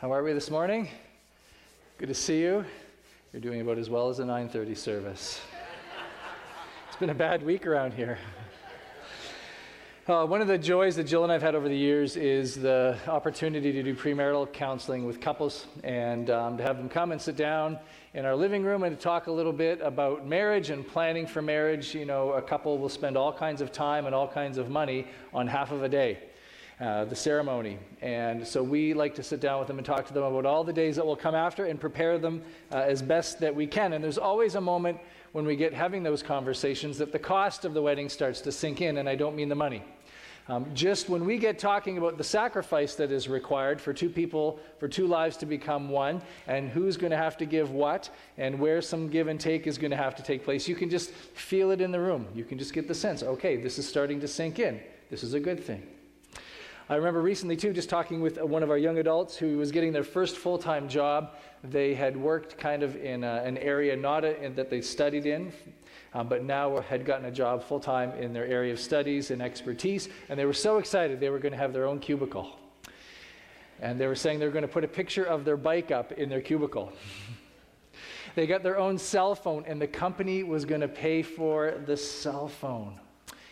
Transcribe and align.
How 0.00 0.12
are 0.12 0.22
we 0.22 0.32
this 0.32 0.48
morning? 0.48 0.88
Good 1.98 2.06
to 2.06 2.14
see 2.14 2.40
you. 2.40 2.64
You're 3.32 3.42
doing 3.42 3.60
about 3.60 3.78
as 3.78 3.90
well 3.90 4.08
as 4.08 4.20
a 4.20 4.24
9:30 4.24 4.76
service. 4.76 5.40
it's 6.86 6.96
been 6.98 7.10
a 7.10 7.14
bad 7.14 7.42
week 7.42 7.66
around 7.66 7.94
here. 7.94 8.16
Uh, 10.06 10.24
one 10.24 10.40
of 10.40 10.46
the 10.46 10.56
joys 10.56 10.94
that 10.94 11.02
Jill 11.02 11.24
and 11.24 11.32
I've 11.32 11.42
had 11.42 11.56
over 11.56 11.68
the 11.68 11.76
years 11.76 12.14
is 12.14 12.54
the 12.54 12.96
opportunity 13.08 13.72
to 13.72 13.82
do 13.82 13.92
premarital 13.92 14.52
counseling 14.52 15.04
with 15.04 15.20
couples 15.20 15.66
and 15.82 16.30
um, 16.30 16.56
to 16.58 16.62
have 16.62 16.78
them 16.78 16.88
come 16.88 17.10
and 17.10 17.20
sit 17.20 17.34
down 17.34 17.76
in 18.14 18.24
our 18.24 18.36
living 18.36 18.62
room 18.62 18.84
and 18.84 18.96
to 18.96 19.02
talk 19.02 19.26
a 19.26 19.32
little 19.32 19.52
bit 19.52 19.80
about 19.82 20.24
marriage 20.24 20.70
and 20.70 20.86
planning 20.86 21.26
for 21.26 21.42
marriage. 21.42 21.92
You 21.92 22.04
know, 22.04 22.34
a 22.34 22.42
couple 22.42 22.78
will 22.78 22.88
spend 22.88 23.16
all 23.16 23.32
kinds 23.32 23.60
of 23.60 23.72
time 23.72 24.06
and 24.06 24.14
all 24.14 24.28
kinds 24.28 24.58
of 24.58 24.70
money 24.70 25.08
on 25.34 25.48
half 25.48 25.72
of 25.72 25.82
a 25.82 25.88
day. 25.88 26.18
Uh, 26.80 27.04
the 27.06 27.16
ceremony. 27.16 27.76
And 28.02 28.46
so 28.46 28.62
we 28.62 28.94
like 28.94 29.12
to 29.16 29.22
sit 29.24 29.40
down 29.40 29.58
with 29.58 29.66
them 29.66 29.78
and 29.78 29.84
talk 29.84 30.06
to 30.06 30.14
them 30.14 30.22
about 30.22 30.46
all 30.46 30.62
the 30.62 30.72
days 30.72 30.94
that 30.94 31.04
will 31.04 31.16
come 31.16 31.34
after 31.34 31.64
and 31.64 31.80
prepare 31.80 32.18
them 32.18 32.40
uh, 32.70 32.76
as 32.76 33.02
best 33.02 33.40
that 33.40 33.52
we 33.52 33.66
can. 33.66 33.94
And 33.94 34.04
there's 34.04 34.16
always 34.16 34.54
a 34.54 34.60
moment 34.60 34.98
when 35.32 35.44
we 35.44 35.56
get 35.56 35.74
having 35.74 36.04
those 36.04 36.22
conversations 36.22 36.96
that 36.98 37.10
the 37.10 37.18
cost 37.18 37.64
of 37.64 37.74
the 37.74 37.82
wedding 37.82 38.08
starts 38.08 38.40
to 38.42 38.52
sink 38.52 38.80
in, 38.80 38.98
and 38.98 39.08
I 39.08 39.16
don't 39.16 39.34
mean 39.34 39.48
the 39.48 39.56
money. 39.56 39.82
Um, 40.46 40.66
just 40.72 41.08
when 41.08 41.24
we 41.24 41.36
get 41.36 41.58
talking 41.58 41.98
about 41.98 42.16
the 42.16 42.22
sacrifice 42.22 42.94
that 42.94 43.10
is 43.10 43.28
required 43.28 43.80
for 43.80 43.92
two 43.92 44.08
people, 44.08 44.60
for 44.78 44.86
two 44.86 45.08
lives 45.08 45.36
to 45.38 45.46
become 45.46 45.88
one, 45.88 46.22
and 46.46 46.70
who's 46.70 46.96
going 46.96 47.10
to 47.10 47.16
have 47.16 47.36
to 47.38 47.44
give 47.44 47.72
what, 47.72 48.08
and 48.36 48.56
where 48.56 48.80
some 48.80 49.08
give 49.08 49.26
and 49.26 49.40
take 49.40 49.66
is 49.66 49.78
going 49.78 49.90
to 49.90 49.96
have 49.96 50.14
to 50.14 50.22
take 50.22 50.44
place, 50.44 50.68
you 50.68 50.76
can 50.76 50.88
just 50.88 51.10
feel 51.10 51.72
it 51.72 51.80
in 51.80 51.90
the 51.90 52.00
room. 52.00 52.28
You 52.36 52.44
can 52.44 52.56
just 52.56 52.72
get 52.72 52.86
the 52.86 52.94
sense 52.94 53.24
okay, 53.24 53.56
this 53.56 53.80
is 53.80 53.88
starting 53.88 54.20
to 54.20 54.28
sink 54.28 54.60
in. 54.60 54.80
This 55.10 55.24
is 55.24 55.34
a 55.34 55.40
good 55.40 55.58
thing. 55.58 55.82
I 56.90 56.96
remember 56.96 57.20
recently, 57.20 57.54
too, 57.54 57.74
just 57.74 57.90
talking 57.90 58.22
with 58.22 58.40
one 58.40 58.62
of 58.62 58.70
our 58.70 58.78
young 58.78 58.96
adults 58.96 59.36
who 59.36 59.58
was 59.58 59.70
getting 59.70 59.92
their 59.92 60.04
first 60.04 60.38
full 60.38 60.56
time 60.56 60.88
job. 60.88 61.34
They 61.62 61.94
had 61.94 62.16
worked 62.16 62.56
kind 62.56 62.82
of 62.82 62.96
in 62.96 63.24
a, 63.24 63.42
an 63.44 63.58
area 63.58 63.94
not 63.94 64.24
a, 64.24 64.50
that 64.54 64.70
they 64.70 64.80
studied 64.80 65.26
in, 65.26 65.52
um, 66.14 66.30
but 66.30 66.44
now 66.44 66.80
had 66.80 67.04
gotten 67.04 67.26
a 67.26 67.30
job 67.30 67.62
full 67.62 67.78
time 67.78 68.12
in 68.12 68.32
their 68.32 68.46
area 68.46 68.72
of 68.72 68.80
studies 68.80 69.30
and 69.30 69.42
expertise, 69.42 70.08
and 70.30 70.38
they 70.38 70.46
were 70.46 70.54
so 70.54 70.78
excited 70.78 71.20
they 71.20 71.28
were 71.28 71.38
going 71.38 71.52
to 71.52 71.58
have 71.58 71.74
their 71.74 71.84
own 71.84 71.98
cubicle. 71.98 72.56
And 73.82 74.00
they 74.00 74.06
were 74.06 74.16
saying 74.16 74.38
they 74.38 74.46
were 74.46 74.52
going 74.52 74.62
to 74.62 74.68
put 74.68 74.82
a 74.82 74.88
picture 74.88 75.24
of 75.24 75.44
their 75.44 75.58
bike 75.58 75.90
up 75.90 76.12
in 76.12 76.30
their 76.30 76.40
cubicle. 76.40 76.90
they 78.34 78.46
got 78.46 78.62
their 78.62 78.78
own 78.78 78.96
cell 78.96 79.34
phone, 79.34 79.62
and 79.66 79.78
the 79.78 79.86
company 79.86 80.42
was 80.42 80.64
going 80.64 80.80
to 80.80 80.88
pay 80.88 81.20
for 81.20 81.74
the 81.84 81.98
cell 81.98 82.48
phone. 82.48 82.98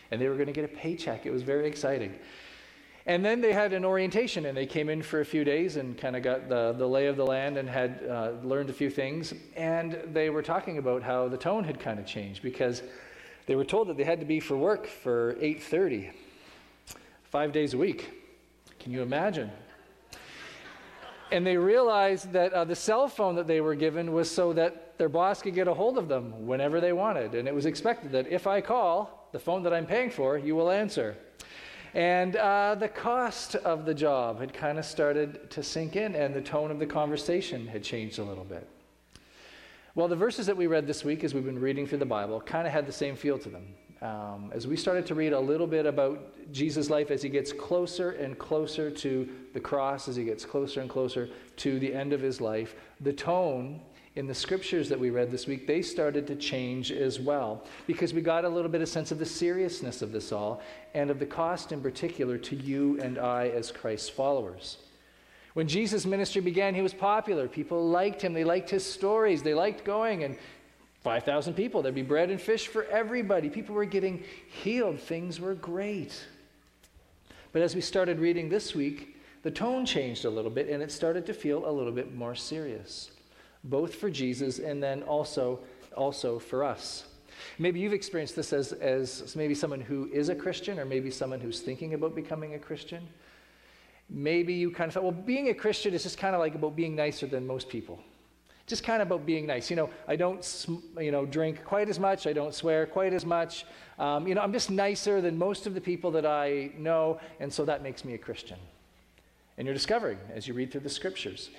And 0.09 0.19
they 0.19 0.27
were 0.27 0.35
going 0.35 0.47
to 0.47 0.53
get 0.53 0.65
a 0.65 0.75
paycheck. 0.75 1.27
It 1.27 1.31
was 1.31 1.43
very 1.43 1.67
exciting. 1.67 2.17
And 3.07 3.23
then 3.23 3.39
they 3.39 3.53
had 3.53 3.71
an 3.71 3.85
orientation, 3.85 4.45
and 4.45 4.57
they 4.57 4.65
came 4.65 4.89
in 4.89 5.01
for 5.01 5.21
a 5.21 5.25
few 5.25 5.45
days 5.45 5.77
and 5.77 5.97
kind 5.97 6.17
of 6.17 6.23
got 6.23 6.49
the, 6.49 6.75
the 6.77 6.85
lay 6.85 7.07
of 7.07 7.15
the 7.15 7.25
land 7.25 7.57
and 7.57 7.69
had 7.69 8.03
uh, 8.03 8.31
learned 8.43 8.69
a 8.69 8.73
few 8.73 8.89
things. 8.89 9.33
And 9.55 9.97
they 10.11 10.29
were 10.29 10.41
talking 10.41 10.77
about 10.77 11.01
how 11.01 11.29
the 11.29 11.37
tone 11.37 11.63
had 11.63 11.79
kind 11.79 11.99
of 11.99 12.05
changed 12.05 12.43
because 12.43 12.83
they 13.45 13.55
were 13.55 13.63
told 13.63 13.87
that 13.87 13.95
they 13.95 14.03
had 14.03 14.19
to 14.19 14.25
be 14.25 14.41
for 14.41 14.57
work 14.57 14.87
for 14.87 15.35
8:30, 15.35 16.11
five 17.23 17.53
days 17.53 17.73
a 17.73 17.77
week. 17.77 18.11
Can 18.77 18.91
you 18.91 19.01
imagine? 19.01 19.51
And 21.31 21.47
they 21.47 21.55
realized 21.55 22.33
that 22.33 22.51
uh, 22.51 22.65
the 22.65 22.75
cell 22.75 23.07
phone 23.07 23.35
that 23.35 23.47
they 23.47 23.61
were 23.61 23.75
given 23.75 24.11
was 24.11 24.29
so 24.29 24.51
that 24.53 24.97
their 24.97 25.09
boss 25.09 25.41
could 25.41 25.55
get 25.55 25.69
a 25.69 25.73
hold 25.73 25.97
of 25.97 26.09
them 26.09 26.45
whenever 26.45 26.81
they 26.81 26.91
wanted. 26.91 27.35
And 27.35 27.47
it 27.47 27.55
was 27.55 27.65
expected 27.65 28.11
that 28.11 28.27
if 28.27 28.47
I 28.47 28.59
call, 28.59 29.29
the 29.31 29.39
phone 29.39 29.63
that 29.63 29.73
I'm 29.73 29.85
paying 29.85 30.09
for, 30.09 30.37
you 30.37 30.55
will 30.57 30.69
answer. 30.69 31.17
And 31.93 32.35
uh, 32.35 32.75
the 32.75 32.89
cost 32.89 33.55
of 33.55 33.85
the 33.85 33.93
job 33.93 34.39
had 34.39 34.53
kind 34.53 34.77
of 34.77 34.85
started 34.85 35.49
to 35.51 35.63
sink 35.63 35.95
in, 35.95 36.15
and 36.15 36.33
the 36.33 36.41
tone 36.41 36.71
of 36.71 36.79
the 36.79 36.85
conversation 36.85 37.67
had 37.67 37.83
changed 37.83 38.19
a 38.19 38.23
little 38.23 38.43
bit. 38.43 38.67
Well, 39.95 40.07
the 40.07 40.15
verses 40.15 40.45
that 40.45 40.55
we 40.55 40.67
read 40.67 40.85
this 40.85 41.03
week, 41.03 41.23
as 41.23 41.33
we've 41.33 41.45
been 41.45 41.59
reading 41.59 41.87
through 41.87 41.97
the 41.97 42.05
Bible, 42.05 42.39
kind 42.41 42.67
of 42.67 42.73
had 42.73 42.85
the 42.85 42.91
same 42.91 43.15
feel 43.15 43.39
to 43.39 43.49
them. 43.49 43.73
Um, 44.01 44.51
as 44.53 44.67
we 44.67 44.77
started 44.77 45.07
to 45.07 45.15
read 45.15 45.33
a 45.33 45.39
little 45.39 45.65
bit 45.65 45.87
about 45.87 46.51
Jesus' 46.51 46.91
life 46.91 47.09
as 47.09 47.23
he 47.23 47.29
gets 47.29 47.51
closer 47.51 48.11
and 48.11 48.37
closer 48.37 48.91
to 48.91 49.27
the 49.53 49.59
cross, 49.59 50.07
as 50.07 50.15
he 50.15 50.23
gets 50.23 50.45
closer 50.45 50.81
and 50.81 50.89
closer 50.89 51.29
to 51.57 51.79
the 51.79 51.91
end 51.91 52.13
of 52.13 52.21
his 52.21 52.39
life, 52.39 52.75
the 53.01 53.11
tone 53.11 53.81
in 54.17 54.25
the 54.25 54.33
scriptures 54.33 54.89
that 54.89 54.99
we 54.99 55.11
read 55.11 55.29
this 55.29 55.45
week, 55.45 55.67
they 55.67 55.83
started 55.83 56.25
to 56.25 56.35
change 56.35 56.91
as 56.91 57.19
well 57.19 57.63
because 57.85 58.15
we 58.15 58.21
got 58.21 58.45
a 58.45 58.49
little 58.49 58.69
bit 58.69 58.81
of 58.81 58.89
sense 58.89 59.11
of 59.11 59.19
the 59.19 59.25
seriousness 59.25 60.01
of 60.01 60.11
this 60.11 60.31
all 60.31 60.59
and 60.95 61.11
of 61.11 61.19
the 61.19 61.25
cost 61.25 61.71
in 61.71 61.81
particular 61.81 62.35
to 62.39 62.55
you 62.55 62.99
and 62.99 63.19
I 63.19 63.49
as 63.49 63.71
Christ's 63.71 64.09
followers. 64.09 64.77
When 65.53 65.67
Jesus' 65.67 66.07
ministry 66.07 66.41
began, 66.41 66.73
he 66.73 66.81
was 66.81 66.95
popular. 66.95 67.47
People 67.47 67.89
liked 67.89 68.19
him. 68.19 68.33
They 68.33 68.43
liked 68.43 68.71
his 68.71 68.83
stories. 68.83 69.43
They 69.43 69.53
liked 69.53 69.85
going 69.85 70.23
and 70.23 70.35
5,000 71.03 71.53
people. 71.53 71.83
There'd 71.83 71.93
be 71.93 72.01
bread 72.01 72.31
and 72.31 72.41
fish 72.41 72.67
for 72.67 72.85
everybody. 72.85 73.49
People 73.51 73.75
were 73.75 73.85
getting 73.85 74.23
healed. 74.49 74.99
Things 74.99 75.39
were 75.39 75.53
great. 75.53 76.25
But 77.51 77.61
as 77.61 77.75
we 77.75 77.81
started 77.81 78.17
reading 78.17 78.49
this 78.49 78.73
week, 78.73 79.15
the 79.43 79.51
tone 79.51 79.85
changed 79.85 80.25
a 80.25 80.29
little 80.29 80.51
bit 80.51 80.69
and 80.69 80.81
it 80.81 80.91
started 80.91 81.27
to 81.27 81.35
feel 81.35 81.69
a 81.69 81.71
little 81.71 81.93
bit 81.93 82.15
more 82.15 82.33
serious 82.33 83.11
both 83.69 83.95
for 83.95 84.09
Jesus 84.09 84.59
and 84.59 84.81
then 84.81 85.03
also, 85.03 85.59
also 85.95 86.39
for 86.39 86.63
us. 86.63 87.05
Maybe 87.59 87.79
you've 87.79 87.93
experienced 87.93 88.35
this 88.35 88.53
as, 88.53 88.73
as 88.73 89.35
maybe 89.35 89.53
someone 89.53 89.81
who 89.81 90.09
is 90.11 90.29
a 90.29 90.35
Christian 90.35 90.79
or 90.79 90.85
maybe 90.85 91.11
someone 91.11 91.39
who's 91.39 91.59
thinking 91.59 91.93
about 91.93 92.15
becoming 92.15 92.55
a 92.55 92.59
Christian. 92.59 93.07
Maybe 94.09 94.53
you 94.53 94.71
kind 94.71 94.87
of 94.87 94.93
thought, 94.93 95.03
well, 95.03 95.11
being 95.11 95.49
a 95.49 95.53
Christian 95.53 95.93
is 95.93 96.03
just 96.03 96.17
kind 96.17 96.33
of 96.33 96.39
like 96.39 96.55
about 96.55 96.75
being 96.75 96.95
nicer 96.95 97.27
than 97.27 97.45
most 97.45 97.69
people. 97.69 97.99
Just 98.65 98.83
kind 98.83 99.01
of 99.01 99.07
about 99.07 99.25
being 99.25 99.45
nice. 99.45 99.69
You 99.69 99.75
know, 99.75 99.89
I 100.07 100.15
don't, 100.15 100.65
you 100.99 101.11
know, 101.11 101.25
drink 101.25 101.63
quite 101.63 101.89
as 101.89 101.99
much. 101.99 102.27
I 102.27 102.33
don't 102.33 102.53
swear 102.53 102.85
quite 102.85 103.13
as 103.13 103.25
much. 103.25 103.65
Um, 103.97 104.27
you 104.27 104.35
know, 104.35 104.41
I'm 104.41 104.51
just 104.51 104.69
nicer 104.69 105.21
than 105.21 105.37
most 105.37 105.67
of 105.67 105.73
the 105.73 105.81
people 105.81 106.11
that 106.11 106.25
I 106.25 106.71
know, 106.77 107.19
and 107.39 107.51
so 107.51 107.63
that 107.65 107.81
makes 107.81 108.03
me 108.03 108.13
a 108.13 108.17
Christian. 108.17 108.57
And 109.57 109.65
you're 109.65 109.73
discovering 109.73 110.19
as 110.33 110.47
you 110.47 110.53
read 110.53 110.71
through 110.71 110.81
the 110.81 110.89
scriptures 110.89 111.49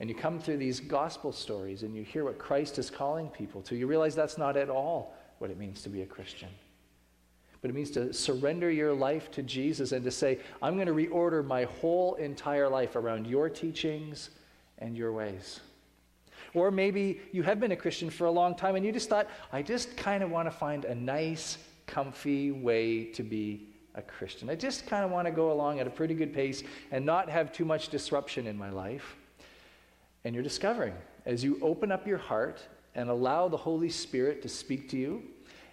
and 0.00 0.08
you 0.08 0.14
come 0.14 0.38
through 0.38 0.56
these 0.56 0.80
gospel 0.80 1.30
stories 1.30 1.82
and 1.82 1.94
you 1.94 2.02
hear 2.02 2.24
what 2.24 2.38
Christ 2.38 2.78
is 2.78 2.88
calling 2.88 3.28
people 3.28 3.60
to, 3.62 3.76
you 3.76 3.86
realize 3.86 4.14
that's 4.14 4.38
not 4.38 4.56
at 4.56 4.70
all 4.70 5.14
what 5.38 5.50
it 5.50 5.58
means 5.58 5.82
to 5.82 5.90
be 5.90 6.00
a 6.00 6.06
Christian. 6.06 6.48
But 7.60 7.70
it 7.70 7.74
means 7.74 7.90
to 7.92 8.12
surrender 8.14 8.70
your 8.70 8.94
life 8.94 9.30
to 9.32 9.42
Jesus 9.42 9.92
and 9.92 10.02
to 10.04 10.10
say, 10.10 10.38
I'm 10.62 10.76
going 10.76 10.86
to 10.86 10.94
reorder 10.94 11.44
my 11.44 11.64
whole 11.64 12.14
entire 12.14 12.66
life 12.66 12.96
around 12.96 13.26
your 13.26 13.50
teachings 13.50 14.30
and 14.78 14.96
your 14.96 15.12
ways. 15.12 15.60
Or 16.54 16.70
maybe 16.70 17.20
you 17.32 17.42
have 17.42 17.60
been 17.60 17.72
a 17.72 17.76
Christian 17.76 18.08
for 18.08 18.24
a 18.24 18.30
long 18.30 18.54
time 18.54 18.76
and 18.76 18.84
you 18.84 18.92
just 18.92 19.10
thought, 19.10 19.28
I 19.52 19.60
just 19.60 19.94
kind 19.98 20.22
of 20.22 20.30
want 20.30 20.46
to 20.46 20.50
find 20.50 20.86
a 20.86 20.94
nice, 20.94 21.58
comfy 21.86 22.50
way 22.50 23.04
to 23.04 23.22
be 23.22 23.68
a 23.94 24.00
Christian. 24.00 24.48
I 24.48 24.54
just 24.54 24.86
kind 24.86 25.04
of 25.04 25.10
want 25.10 25.26
to 25.26 25.30
go 25.30 25.52
along 25.52 25.78
at 25.78 25.86
a 25.86 25.90
pretty 25.90 26.14
good 26.14 26.32
pace 26.32 26.62
and 26.90 27.04
not 27.04 27.28
have 27.28 27.52
too 27.52 27.66
much 27.66 27.90
disruption 27.90 28.46
in 28.46 28.56
my 28.56 28.70
life. 28.70 29.16
And 30.24 30.34
you're 30.34 30.44
discovering 30.44 30.94
as 31.26 31.42
you 31.42 31.58
open 31.62 31.90
up 31.92 32.06
your 32.06 32.18
heart 32.18 32.60
and 32.94 33.08
allow 33.08 33.48
the 33.48 33.56
Holy 33.56 33.88
Spirit 33.88 34.42
to 34.42 34.48
speak 34.48 34.88
to 34.90 34.96
you 34.96 35.22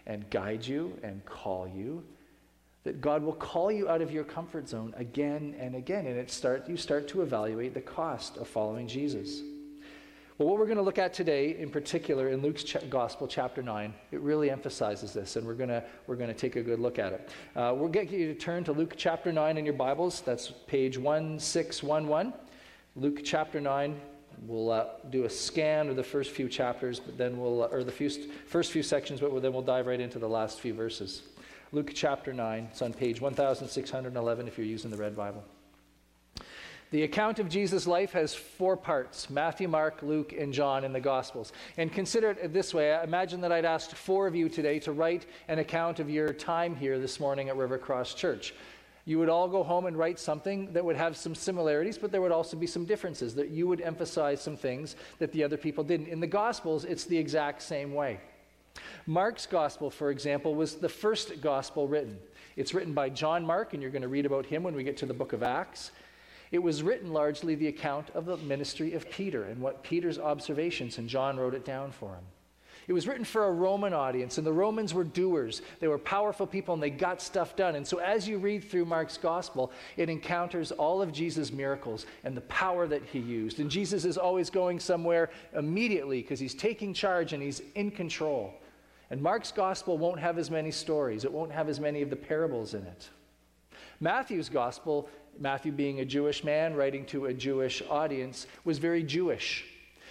and 0.06 0.30
guide 0.30 0.66
you 0.66 0.98
and 1.04 1.24
call 1.26 1.68
you, 1.68 2.04
that 2.84 3.02
God 3.02 3.22
will 3.22 3.34
call 3.34 3.72
you 3.72 3.90
out 3.90 4.02
of 4.02 4.12
your 4.12 4.24
comfort 4.24 4.70
zone 4.70 4.94
again 4.96 5.56
and 5.60 5.76
again. 5.76 6.08
And 6.08 6.18
it 6.18 6.32
start, 6.32 6.70
you 6.70 6.78
start 6.78 7.08
to 7.10 7.22
evaluate 7.22 7.74
the 7.74 7.82
cost 7.82 8.38
of 8.38 8.48
following 8.48 8.88
Jesus. 8.88 9.42
Well, 10.38 10.50
what 10.50 10.60
we're 10.60 10.66
going 10.66 10.78
to 10.78 10.84
look 10.84 11.00
at 11.00 11.14
today, 11.14 11.58
in 11.58 11.72
particular 11.72 12.30
in 12.30 12.44
Luke's 12.44 12.64
ch- 12.64 12.78
Gospel, 12.92 13.28
chapter 13.28 13.64
9, 13.64 13.92
it 14.12 14.20
really 14.22 14.52
emphasizes 14.52 15.12
this, 15.12 15.36
and 15.36 15.48
we're 15.48 15.56
going 15.56 15.70
to, 15.70 15.84
we're 16.06 16.16
going 16.16 16.30
to 16.30 16.36
take 16.36 16.56
a 16.56 16.62
good 16.62 16.80
look 16.80 17.00
at 17.00 17.12
it. 17.12 17.30
Uh, 17.56 17.74
we'll 17.76 17.90
get 17.90 18.12
you 18.12 18.32
to 18.32 18.36
turn 18.36 18.64
to 18.66 18.72
Luke 18.72 18.94
chapter 18.96 19.34
9 19.34 19.58
in 19.58 19.66
your 19.66 19.74
Bibles. 19.74 20.22
That's 20.22 20.52
page 20.68 21.00
1611. 21.00 22.34
Luke 22.96 23.22
chapter 23.24 23.60
9, 23.60 24.00
We'll 24.46 24.72
uh, 24.72 24.86
do 25.10 25.26
a 25.26 25.30
scan 25.30 25.90
of 25.90 25.96
the 25.96 26.04
first 26.04 26.32
few 26.32 26.48
chapters, 26.48 27.00
but 27.00 27.18
then 27.18 27.40
we'll, 27.40 27.64
uh, 27.64 27.68
or 27.68 27.84
the 27.84 27.92
few, 27.92 28.10
first 28.46 28.72
few 28.72 28.84
sections, 28.84 29.20
but 29.20 29.42
then 29.42 29.52
we'll 29.52 29.62
dive 29.62 29.88
right 29.88 30.00
into 30.00 30.20
the 30.20 30.30
last 30.30 30.60
few 30.60 30.74
verses. 30.74 31.24
Luke 31.72 31.92
chapter 31.94 32.34
9, 32.34 32.70
it's 32.72 32.82
on 32.82 32.94
page 32.94 33.20
1611 33.20 34.48
if 34.48 34.58
you're 34.58 34.68
using 34.68 34.92
the 34.92 34.98
Red 34.98 35.16
Bible. 35.16 35.44
The 36.90 37.04
account 37.04 37.40
of 37.40 37.50
Jesus' 37.50 37.86
life 37.86 38.14
has 38.14 38.34
four 38.34 38.78
parts 38.78 39.30
Matthew, 39.30 39.68
Mark, 39.68 40.02
Luke, 40.02 40.32
and 40.32 40.54
John 40.54 40.86
in 40.86 40.94
the 40.94 41.02
Gospels. 41.02 41.52
And 41.76 41.92
consider 41.92 42.32
it 42.32 42.54
this 42.54 42.74
way 42.74 42.94
I 42.94 43.04
imagine 43.04 43.42
that 43.42 43.52
I'd 43.52 43.66
asked 43.66 43.94
four 43.94 44.26
of 44.26 44.36
you 44.36 44.48
today 44.48 44.80
to 44.80 44.94
write 44.94 45.26
an 45.50 45.60
account 45.60 46.00
of 46.00 46.10
your 46.10 46.32
time 46.32 46.78
here 46.78 46.98
this 46.98 47.20
morning 47.20 47.50
at 47.50 47.58
River 47.58 47.78
Cross 47.78 48.14
Church 48.14 48.54
you 49.08 49.18
would 49.18 49.30
all 49.30 49.48
go 49.48 49.64
home 49.64 49.86
and 49.86 49.98
write 49.98 50.20
something 50.20 50.74
that 50.74 50.84
would 50.84 50.98
have 50.98 51.16
some 51.16 51.34
similarities, 51.34 51.98
but 51.98 52.12
there 52.12 52.22
would 52.22 52.34
also 52.34 52.58
be 52.58 52.68
some 52.68 52.84
differences, 52.84 53.34
that 53.36 53.48
you 53.48 53.66
would 53.66 53.80
emphasize 53.80 54.42
some 54.42 54.58
things 54.58 54.98
that 55.20 55.32
the 55.32 55.46
other 55.46 55.56
people 55.56 55.82
didn't. 55.82 56.10
In 56.10 56.20
the 56.20 56.28
Gospels, 56.28 56.84
it's 56.84 57.06
the 57.06 57.18
exact 57.18 57.62
same 57.62 57.94
way. 57.94 58.20
Mark's 59.06 59.46
Gospel, 59.46 59.90
for 59.90 60.12
example, 60.12 60.56
was 60.56 60.76
the 60.76 60.90
first 60.90 61.40
Gospel 61.40 61.88
written. 61.88 62.20
It's 62.58 62.74
written 62.74 62.92
by 62.92 63.08
John 63.08 63.46
Mark, 63.46 63.72
and 63.72 63.82
you're 63.82 63.92
going 63.92 64.02
to 64.02 64.10
read 64.10 64.26
about 64.26 64.46
him 64.46 64.62
when 64.62 64.76
we 64.76 64.84
get 64.84 64.98
to 64.98 65.06
the 65.06 65.14
book 65.14 65.32
of 65.32 65.42
Acts. 65.42 65.92
It 66.52 66.60
was 66.60 66.84
written 66.84 67.14
largely 67.14 67.56
the 67.56 67.70
account 67.70 68.10
of 68.10 68.26
the 68.26 68.36
ministry 68.36 68.94
of 68.94 69.10
Peter 69.10 69.46
and 69.46 69.62
what 69.62 69.84
Peter's 69.84 70.20
observations, 70.20 70.98
and 70.98 71.08
John 71.08 71.38
wrote 71.38 71.54
it 71.54 71.64
down 71.64 71.94
for 71.94 72.10
him. 72.10 72.26
It 72.88 72.94
was 72.94 73.06
written 73.06 73.26
for 73.26 73.46
a 73.46 73.52
Roman 73.52 73.92
audience, 73.92 74.38
and 74.38 74.48
the 74.48 74.54
Romans 74.54 74.94
were 74.94 75.04
doers. 75.04 75.62
They 75.82 75.90
were 75.90 75.98
powerful 75.98 76.48
people, 76.48 76.74
and 76.74 76.82
they 76.82 76.90
got 76.90 77.22
stuff 77.22 77.58
done. 77.58 77.76
And 77.76 77.86
so, 77.86 77.98
as 77.98 78.30
you 78.30 78.38
read 78.38 78.64
through 78.64 78.86
Mark's 78.86 79.18
gospel, 79.18 79.74
it 79.98 80.10
encounters 80.10 80.72
all 80.72 81.02
of 81.02 81.12
Jesus' 81.12 81.52
miracles 81.52 82.06
and 82.24 82.36
the 82.36 82.42
power 82.42 82.88
that 82.88 83.04
he 83.04 83.20
used. 83.20 83.60
And 83.60 83.70
Jesus 83.70 84.06
is 84.06 84.18
always 84.18 84.50
going 84.50 84.80
somewhere 84.80 85.30
immediately 85.54 86.22
because 86.22 86.40
he's 86.40 86.56
taking 86.56 86.94
charge 86.94 87.34
and 87.34 87.44
he's 87.44 87.62
in 87.76 87.92
control. 87.92 88.54
And 89.10 89.22
Mark's 89.22 89.52
gospel 89.52 89.98
won't 89.98 90.20
have 90.20 90.38
as 90.38 90.50
many 90.50 90.72
stories, 90.72 91.26
it 91.26 91.32
won't 91.32 91.52
have 91.52 91.68
as 91.68 91.82
many 91.82 92.02
of 92.02 92.10
the 92.10 92.16
parables 92.16 92.74
in 92.74 92.84
it. 92.84 93.10
Matthew's 94.00 94.48
gospel, 94.48 95.10
Matthew 95.38 95.74
being 95.74 96.00
a 96.00 96.06
Jewish 96.06 96.44
man 96.44 96.74
writing 96.74 97.06
to 97.08 97.26
a 97.26 97.34
Jewish 97.34 97.82
audience, 97.90 98.48
was 98.64 98.78
very 98.78 99.04
Jewish. 99.04 99.66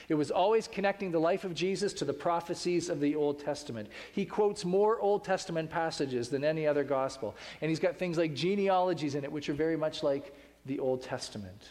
It 0.08 0.14
was 0.14 0.30
always 0.30 0.68
connecting 0.68 1.10
the 1.10 1.18
life 1.18 1.44
of 1.44 1.54
Jesus 1.54 1.92
to 1.94 2.04
the 2.04 2.12
prophecies 2.12 2.88
of 2.88 3.00
the 3.00 3.16
Old 3.16 3.40
Testament. 3.40 3.88
He 4.12 4.24
quotes 4.24 4.64
more 4.64 5.00
Old 5.00 5.24
Testament 5.24 5.68
passages 5.68 6.28
than 6.28 6.44
any 6.44 6.66
other 6.66 6.84
gospel. 6.84 7.34
And 7.60 7.68
he's 7.68 7.80
got 7.80 7.96
things 7.96 8.16
like 8.16 8.34
genealogies 8.34 9.16
in 9.16 9.24
it, 9.24 9.32
which 9.32 9.48
are 9.48 9.54
very 9.54 9.76
much 9.76 10.02
like 10.02 10.34
the 10.64 10.78
Old 10.78 11.02
Testament. 11.02 11.70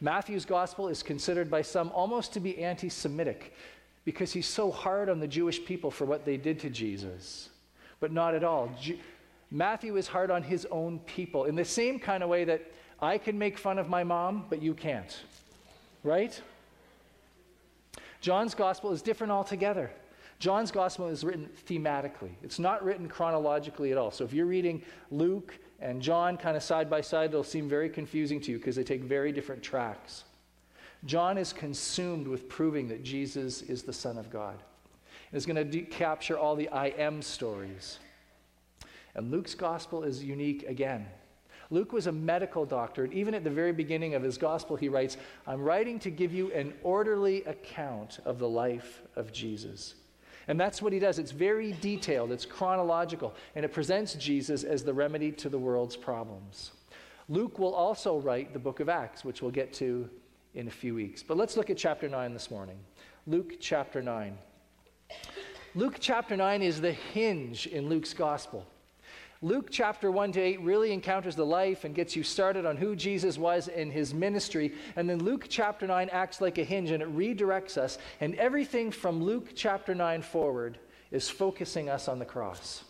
Matthew's 0.00 0.44
gospel 0.44 0.88
is 0.88 1.02
considered 1.02 1.50
by 1.50 1.62
some 1.62 1.90
almost 1.94 2.32
to 2.34 2.40
be 2.40 2.58
anti 2.62 2.88
Semitic 2.88 3.54
because 4.04 4.32
he's 4.32 4.46
so 4.46 4.70
hard 4.70 5.08
on 5.08 5.20
the 5.20 5.28
Jewish 5.28 5.64
people 5.64 5.90
for 5.90 6.04
what 6.04 6.24
they 6.24 6.36
did 6.36 6.58
to 6.60 6.70
Jesus. 6.70 7.48
But 8.00 8.12
not 8.12 8.34
at 8.34 8.44
all. 8.44 8.70
Je- 8.80 9.00
Matthew 9.50 9.96
is 9.96 10.08
hard 10.08 10.30
on 10.30 10.42
his 10.42 10.66
own 10.70 10.98
people 11.00 11.44
in 11.44 11.54
the 11.54 11.64
same 11.64 11.98
kind 11.98 12.22
of 12.22 12.28
way 12.28 12.44
that 12.44 12.62
I 13.00 13.18
can 13.18 13.38
make 13.38 13.58
fun 13.58 13.78
of 13.78 13.88
my 13.88 14.02
mom, 14.02 14.46
but 14.48 14.62
you 14.62 14.74
can't. 14.74 15.22
Right? 16.02 16.40
John's 18.22 18.54
gospel 18.54 18.92
is 18.92 19.02
different 19.02 19.32
altogether. 19.32 19.90
John's 20.38 20.70
gospel 20.70 21.08
is 21.08 21.22
written 21.22 21.48
thematically, 21.66 22.30
it's 22.42 22.58
not 22.58 22.82
written 22.82 23.08
chronologically 23.08 23.92
at 23.92 23.98
all. 23.98 24.10
So 24.10 24.24
if 24.24 24.32
you're 24.32 24.46
reading 24.46 24.82
Luke 25.10 25.58
and 25.80 26.00
John 26.00 26.36
kind 26.36 26.56
of 26.56 26.62
side 26.62 26.88
by 26.88 27.00
side, 27.00 27.30
it'll 27.30 27.44
seem 27.44 27.68
very 27.68 27.90
confusing 27.90 28.40
to 28.40 28.50
you 28.50 28.58
because 28.58 28.76
they 28.76 28.84
take 28.84 29.02
very 29.04 29.30
different 29.30 29.62
tracks. 29.62 30.24
John 31.04 31.36
is 31.36 31.52
consumed 31.52 32.28
with 32.28 32.48
proving 32.48 32.88
that 32.88 33.02
Jesus 33.02 33.62
is 33.62 33.82
the 33.82 33.92
Son 33.92 34.16
of 34.16 34.30
God. 34.30 34.54
And 35.30 35.38
is 35.38 35.46
going 35.46 35.56
to 35.56 35.64
de- 35.64 35.82
capture 35.82 36.38
all 36.38 36.54
the 36.54 36.68
I 36.68 36.86
am 36.88 37.22
stories. 37.22 37.98
And 39.14 39.30
Luke's 39.30 39.54
gospel 39.54 40.04
is 40.04 40.22
unique 40.22 40.64
again. 40.68 41.06
Luke 41.72 41.94
was 41.94 42.06
a 42.06 42.12
medical 42.12 42.66
doctor, 42.66 43.02
and 43.02 43.14
even 43.14 43.32
at 43.32 43.44
the 43.44 43.50
very 43.50 43.72
beginning 43.72 44.14
of 44.14 44.22
his 44.22 44.36
gospel, 44.36 44.76
he 44.76 44.90
writes, 44.90 45.16
I'm 45.46 45.62
writing 45.62 45.98
to 46.00 46.10
give 46.10 46.34
you 46.34 46.52
an 46.52 46.74
orderly 46.82 47.42
account 47.44 48.20
of 48.26 48.38
the 48.38 48.48
life 48.48 49.00
of 49.16 49.32
Jesus. 49.32 49.94
And 50.48 50.60
that's 50.60 50.82
what 50.82 50.92
he 50.92 50.98
does. 50.98 51.18
It's 51.18 51.30
very 51.30 51.72
detailed, 51.80 52.30
it's 52.30 52.44
chronological, 52.44 53.34
and 53.56 53.64
it 53.64 53.72
presents 53.72 54.12
Jesus 54.16 54.64
as 54.64 54.84
the 54.84 54.92
remedy 54.92 55.32
to 55.32 55.48
the 55.48 55.58
world's 55.58 55.96
problems. 55.96 56.72
Luke 57.30 57.58
will 57.58 57.74
also 57.74 58.18
write 58.18 58.52
the 58.52 58.58
book 58.58 58.80
of 58.80 58.90
Acts, 58.90 59.24
which 59.24 59.40
we'll 59.40 59.50
get 59.50 59.72
to 59.74 60.10
in 60.54 60.68
a 60.68 60.70
few 60.70 60.94
weeks. 60.94 61.22
But 61.22 61.38
let's 61.38 61.56
look 61.56 61.70
at 61.70 61.78
chapter 61.78 62.06
9 62.06 62.34
this 62.34 62.50
morning. 62.50 62.76
Luke 63.26 63.54
chapter 63.60 64.02
9. 64.02 64.36
Luke 65.74 65.96
chapter 66.00 66.36
9 66.36 66.60
is 66.60 66.82
the 66.82 66.92
hinge 66.92 67.66
in 67.66 67.88
Luke's 67.88 68.12
gospel. 68.12 68.66
Luke 69.44 69.70
chapter 69.72 70.08
1 70.08 70.32
to 70.32 70.40
8 70.40 70.60
really 70.60 70.92
encounters 70.92 71.34
the 71.34 71.44
life 71.44 71.82
and 71.82 71.96
gets 71.96 72.14
you 72.14 72.22
started 72.22 72.64
on 72.64 72.76
who 72.76 72.94
Jesus 72.94 73.36
was 73.36 73.66
in 73.66 73.90
his 73.90 74.14
ministry. 74.14 74.72
And 74.94 75.10
then 75.10 75.18
Luke 75.18 75.46
chapter 75.48 75.84
9 75.84 76.08
acts 76.12 76.40
like 76.40 76.58
a 76.58 76.64
hinge 76.64 76.92
and 76.92 77.02
it 77.02 77.16
redirects 77.16 77.76
us. 77.76 77.98
And 78.20 78.36
everything 78.36 78.92
from 78.92 79.20
Luke 79.20 79.48
chapter 79.56 79.96
9 79.96 80.22
forward 80.22 80.78
is 81.10 81.28
focusing 81.28 81.88
us 81.88 82.06
on 82.06 82.20
the 82.20 82.24
cross 82.24 82.84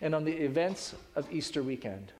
and 0.00 0.14
on 0.14 0.24
the 0.24 0.32
events 0.32 0.94
of 1.16 1.30
Easter 1.32 1.60
weekend. 1.60 2.12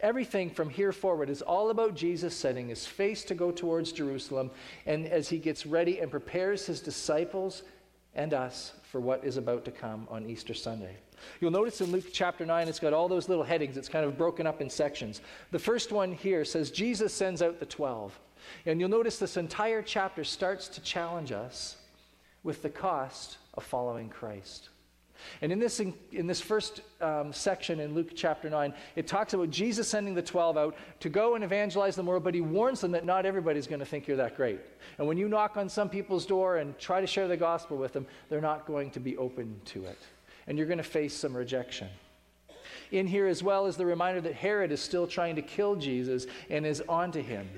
Everything 0.00 0.50
from 0.50 0.68
here 0.68 0.92
forward 0.92 1.30
is 1.30 1.42
all 1.42 1.70
about 1.70 1.94
Jesus 1.94 2.36
setting 2.36 2.68
his 2.68 2.86
face 2.86 3.22
to 3.26 3.36
go 3.36 3.52
towards 3.52 3.92
Jerusalem 3.92 4.50
and 4.84 5.06
as 5.06 5.28
he 5.28 5.38
gets 5.38 5.64
ready 5.64 6.00
and 6.00 6.10
prepares 6.10 6.66
his 6.66 6.80
disciples 6.80 7.62
and 8.16 8.34
us 8.34 8.72
for 8.90 9.00
what 9.00 9.24
is 9.24 9.36
about 9.36 9.64
to 9.66 9.70
come 9.70 10.08
on 10.10 10.26
Easter 10.26 10.54
Sunday. 10.54 10.96
You'll 11.40 11.50
notice 11.50 11.80
in 11.80 11.92
Luke 11.92 12.06
chapter 12.12 12.46
9, 12.46 12.68
it's 12.68 12.78
got 12.78 12.92
all 12.92 13.08
those 13.08 13.28
little 13.28 13.44
headings. 13.44 13.76
It's 13.76 13.88
kind 13.88 14.04
of 14.04 14.18
broken 14.18 14.46
up 14.46 14.60
in 14.60 14.70
sections. 14.70 15.20
The 15.50 15.58
first 15.58 15.92
one 15.92 16.12
here 16.12 16.44
says, 16.44 16.70
Jesus 16.70 17.12
sends 17.12 17.42
out 17.42 17.60
the 17.60 17.66
12. 17.66 18.18
And 18.64 18.80
you'll 18.80 18.88
notice 18.88 19.18
this 19.18 19.36
entire 19.36 19.82
chapter 19.82 20.24
starts 20.24 20.68
to 20.68 20.80
challenge 20.80 21.32
us 21.32 21.76
with 22.42 22.62
the 22.62 22.70
cost 22.70 23.38
of 23.54 23.64
following 23.64 24.08
Christ. 24.08 24.68
And 25.40 25.50
in 25.50 25.58
this, 25.58 25.80
in, 25.80 25.94
in 26.12 26.26
this 26.26 26.40
first 26.40 26.82
um, 27.00 27.32
section 27.32 27.80
in 27.80 27.94
Luke 27.94 28.10
chapter 28.14 28.50
9, 28.50 28.74
it 28.96 29.06
talks 29.06 29.32
about 29.32 29.50
Jesus 29.50 29.88
sending 29.88 30.14
the 30.14 30.22
12 30.22 30.56
out 30.56 30.76
to 31.00 31.08
go 31.08 31.34
and 31.34 31.42
evangelize 31.42 31.96
the 31.96 32.02
world, 32.02 32.22
but 32.22 32.34
he 32.34 32.42
warns 32.42 32.80
them 32.80 32.92
that 32.92 33.04
not 33.04 33.24
everybody's 33.24 33.66
going 33.66 33.80
to 33.80 33.86
think 33.86 34.06
you're 34.06 34.18
that 34.18 34.36
great. 34.36 34.60
And 34.98 35.08
when 35.08 35.16
you 35.16 35.28
knock 35.28 35.56
on 35.56 35.68
some 35.68 35.88
people's 35.88 36.26
door 36.26 36.58
and 36.58 36.78
try 36.78 37.00
to 37.00 37.06
share 37.06 37.28
the 37.28 37.36
gospel 37.36 37.78
with 37.78 37.94
them, 37.94 38.06
they're 38.28 38.40
not 38.40 38.66
going 38.66 38.90
to 38.90 39.00
be 39.00 39.16
open 39.16 39.58
to 39.66 39.84
it 39.86 39.98
and 40.46 40.56
you're 40.56 40.66
going 40.66 40.78
to 40.78 40.84
face 40.84 41.14
some 41.14 41.36
rejection. 41.36 41.88
In 42.92 43.06
here, 43.06 43.26
as 43.26 43.42
well, 43.42 43.66
is 43.66 43.76
the 43.76 43.86
reminder 43.86 44.20
that 44.20 44.34
Herod 44.34 44.70
is 44.70 44.80
still 44.80 45.06
trying 45.06 45.36
to 45.36 45.42
kill 45.42 45.76
Jesus 45.76 46.26
and 46.50 46.64
is 46.64 46.82
onto 46.88 47.20
him. 47.20 47.48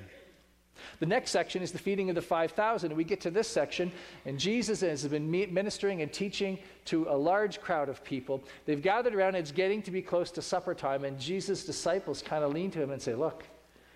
The 1.00 1.06
next 1.06 1.30
section 1.30 1.62
is 1.62 1.72
the 1.72 1.78
feeding 1.78 2.08
of 2.08 2.14
the 2.14 2.22
5,000. 2.22 2.90
and 2.90 2.96
We 2.96 3.04
get 3.04 3.20
to 3.22 3.30
this 3.30 3.48
section, 3.48 3.92
and 4.24 4.38
Jesus 4.38 4.80
has 4.80 5.06
been 5.06 5.30
ministering 5.30 6.02
and 6.02 6.12
teaching 6.12 6.58
to 6.86 7.06
a 7.08 7.16
large 7.16 7.60
crowd 7.60 7.88
of 7.88 8.02
people. 8.04 8.42
They've 8.64 8.80
gathered 8.80 9.14
around, 9.14 9.34
it's 9.34 9.52
getting 9.52 9.82
to 9.82 9.90
be 9.90 10.02
close 10.02 10.30
to 10.32 10.42
supper 10.42 10.74
time, 10.74 11.04
and 11.04 11.18
Jesus' 11.18 11.64
disciples 11.64 12.22
kind 12.22 12.44
of 12.44 12.52
lean 12.52 12.70
to 12.72 12.82
him 12.82 12.90
and 12.90 13.00
say, 13.00 13.14
Look, 13.14 13.44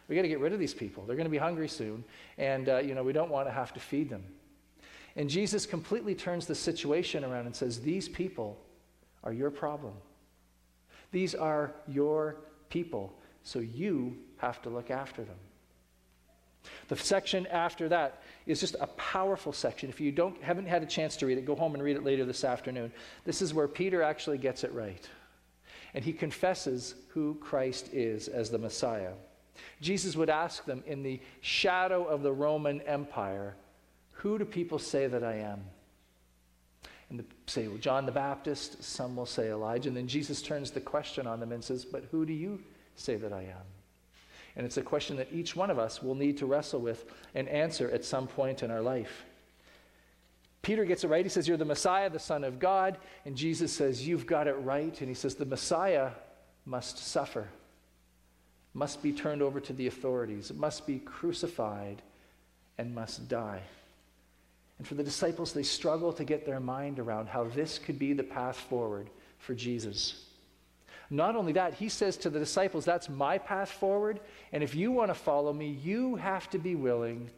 we 0.09 0.17
got 0.17 0.23
to 0.23 0.29
get 0.29 0.41
rid 0.41 0.53
of 0.53 0.59
these 0.59 0.75
people. 0.75 1.05
They're 1.05 1.17
going 1.17 1.27
to 1.27 1.31
be 1.31 1.39
hungry 1.39 1.69
soon, 1.69 2.05
and 2.37 2.69
uh, 2.69 2.79
you 2.79 2.95
know, 2.95 3.03
we 3.03 3.13
don't 3.13 3.31
want 3.31 3.47
to 3.49 3.53
have 3.53 3.73
to 3.75 3.81
feed 3.81 4.11
them. 4.11 4.25
And 5.17 5.29
Jesus 5.29 5.67
completely 5.67 6.15
turns 6.15 6.47
the 6.47 6.55
situation 6.55 7.25
around 7.25 7.47
and 7.47 7.55
says, 7.55 7.81
These 7.81 8.09
people 8.09 8.59
are 9.25 9.33
your 9.33 9.51
problem. 9.51 9.95
These 11.11 11.35
are 11.35 11.73
your 11.87 12.37
people, 12.71 13.13
so 13.43 13.59
you 13.59 14.17
have 14.39 14.63
to 14.63 14.71
look 14.71 14.91
after 14.91 15.23
them. 15.23 15.37
The 16.89 16.97
section 16.97 17.47
after 17.49 17.89
that 17.89 18.23
is 18.47 18.61
just 18.61 18.77
a 18.81 18.87
powerful 18.87 19.53
section. 19.53 19.89
If 19.89 20.01
you 20.01 20.13
don't, 20.13 20.41
haven't 20.43 20.67
had 20.67 20.83
a 20.83 20.87
chance 20.87 21.17
to 21.17 21.27
read 21.27 21.39
it, 21.39 21.45
go 21.45 21.57
home 21.57 21.75
and 21.75 21.83
read 21.83 21.97
it 21.97 22.05
later 22.05 22.25
this 22.25 22.45
afternoon. 22.45 22.93
This 23.25 23.43
is 23.43 23.53
where 23.53 23.69
Peter 23.69 24.03
actually 24.03 24.39
gets 24.39 24.65
it 24.65 24.73
right. 24.73 25.09
And 25.95 26.05
he 26.05 26.13
confesses 26.13 26.95
who 27.09 27.35
Christ 27.41 27.91
is 27.93 28.29
as 28.29 28.51
the 28.51 28.59
Messiah. 28.59 29.13
Jesus 29.81 30.17
would 30.17 30.31
ask 30.31 30.65
them 30.65 30.83
in 30.87 31.03
the 31.03 31.21
shadow 31.41 32.05
of 32.05 32.23
the 32.23 32.33
Roman 32.33 32.81
Empire, 32.83 33.57
Who 34.13 34.39
do 34.39 34.45
people 34.45 34.79
say 34.79 35.07
that 35.07 35.25
I 35.25 35.37
am? 35.37 35.65
And 37.13 37.21
the, 37.21 37.25
say 37.47 37.69
well, 37.69 37.77
John 37.77 38.07
the 38.07 38.13
Baptist, 38.13 38.83
some 38.83 39.15
will 39.15 39.27
say 39.27 39.51
Elijah. 39.51 39.91
And 39.91 39.97
then 39.97 40.09
Jesus 40.09 40.41
turns 40.41 40.71
the 40.71 40.81
question 40.81 41.27
on 41.27 41.41
them 41.41 41.53
and 41.53 41.63
says, 41.63 41.85
But 41.85 42.05
who 42.11 42.25
do 42.25 42.33
you 42.33 42.59
say 42.97 43.17
that 43.17 43.35
I 43.35 43.43
am? 43.43 43.67
And 44.57 44.65
it's 44.65 44.79
a 44.79 44.83
question 44.83 45.19
that 45.19 45.29
each 45.31 45.55
one 45.55 45.71
of 45.71 45.79
us 45.79 46.03
will 46.03 46.15
need 46.15 46.39
to 46.39 46.47
wrestle 46.47 46.81
with 46.81 47.05
and 47.35 47.49
answer 47.49 47.91
at 47.91 48.07
some 48.07 48.27
point 48.27 48.63
in 48.63 48.71
our 48.71 48.81
life. 48.81 49.25
Peter 50.63 50.87
gets 50.87 51.05
it 51.05 51.09
right. 51.09 51.25
He 51.25 51.29
says, 51.29 51.47
You're 51.47 51.59
the 51.59 51.67
Messiah, 51.67 52.09
the 52.09 52.19
Son 52.19 52.45
of 52.45 52.59
God. 52.59 52.97
And 53.27 53.37
Jesus 53.37 53.71
says, 53.73 54.09
You've 54.09 54.27
got 54.27 54.47
it 54.47 54.55
right. 54.55 54.99
And 54.99 55.09
he 55.09 55.15
says, 55.15 55.35
The 55.35 55.45
Messiah 55.45 56.13
must 56.65 56.97
suffer, 56.97 57.47
must 58.73 59.03
be 59.03 59.13
turned 59.13 59.43
over 59.43 59.61
to 59.61 59.75
the 59.75 59.87
authorities, 59.87 60.51
must 60.51 60.87
be 60.87 60.99
crucified, 60.99 62.01
and 62.79 62.95
must 62.95 63.29
die. 63.29 63.61
And 64.83 64.87
for 64.89 64.97
the 64.97 65.05
disciples, 65.05 65.53
they 65.53 65.63
struggle 65.63 66.13
to 66.13 66.25
get 66.25 66.45
their 66.45 66.59
mind 66.59 66.99
around 66.99 67.29
how 67.29 67.45
this 67.45 67.79
could 67.79 68.01
be 68.01 68.15
the 68.15 68.25
path 68.25 68.57
forward 68.57 69.11
for 69.39 69.55
Jesus. 69.55 70.25
Not 71.09 71.37
only 71.37 71.53
that, 71.53 71.75
he 71.75 71.89
says 71.89 72.17
to 72.17 72.31
the 72.31 72.41
disciples, 72.41 72.85
That's 72.85 73.09
my 73.09 73.39
path 73.39 73.71
forward. 73.71 74.19
And 74.51 74.61
if 74.61 74.75
you 74.75 74.91
want 74.91 75.11
to 75.11 75.15
follow 75.15 75.53
me, 75.53 75.69
you 75.69 76.17
have 76.17 76.51
to 76.51 76.59
be 76.59 76.75
willing 76.75 77.31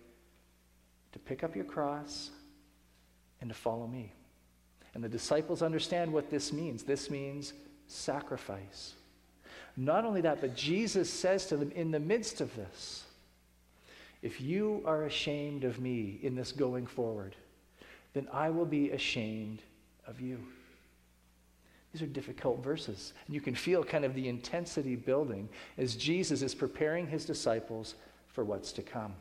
to 1.13 1.19
pick 1.19 1.45
up 1.45 1.55
your 1.55 1.67
cross 1.67 2.31
and 3.43 3.51
to 3.51 3.55
follow 3.55 3.87
me. 3.87 4.11
And 4.95 5.05
the 5.05 5.09
disciples 5.11 5.61
understand 5.61 6.11
what 6.11 6.31
this 6.31 6.51
means. 6.51 6.83
This 6.83 7.11
means 7.11 7.53
sacrifice. 7.89 8.95
Not 9.77 10.07
only 10.07 10.23
that, 10.23 10.41
but 10.41 10.57
Jesus 10.57 11.11
says 11.11 11.45
to 11.49 11.59
them 11.59 11.73
in 11.73 11.91
the 11.91 12.01
midst 12.01 12.41
of 12.41 12.57
this, 12.57 13.05
if 14.25 14.41
you 14.41 14.83
are 14.87 15.05
ashamed 15.05 15.65
of 15.65 15.79
me 15.79 16.19
in 16.23 16.35
this 16.35 16.51
going 16.51 16.87
forward, 16.87 17.37
then 18.15 18.27
I 18.33 18.49
will 18.49 18.65
be 18.65 18.91
ashamed 18.91 19.61
of 20.07 20.19
you. 20.19 20.41
These 21.93 22.01
are 22.01 22.07
difficult 22.07 22.65
verses. 22.65 23.13
And 23.27 23.35
you 23.35 23.43
can 23.43 23.55
feel 23.55 23.85
kind 23.85 24.03
of 24.03 24.15
the 24.15 24.31
intensity 24.31 24.97
building 24.97 25.51
as 25.77 25.95
Jesus 25.95 26.41
is 26.41 26.55
preparing 26.55 27.07
his 27.07 27.27
disciples 27.27 27.97
for 28.29 28.45
what's 28.45 28.73
to 28.73 28.83
come. 28.83 29.13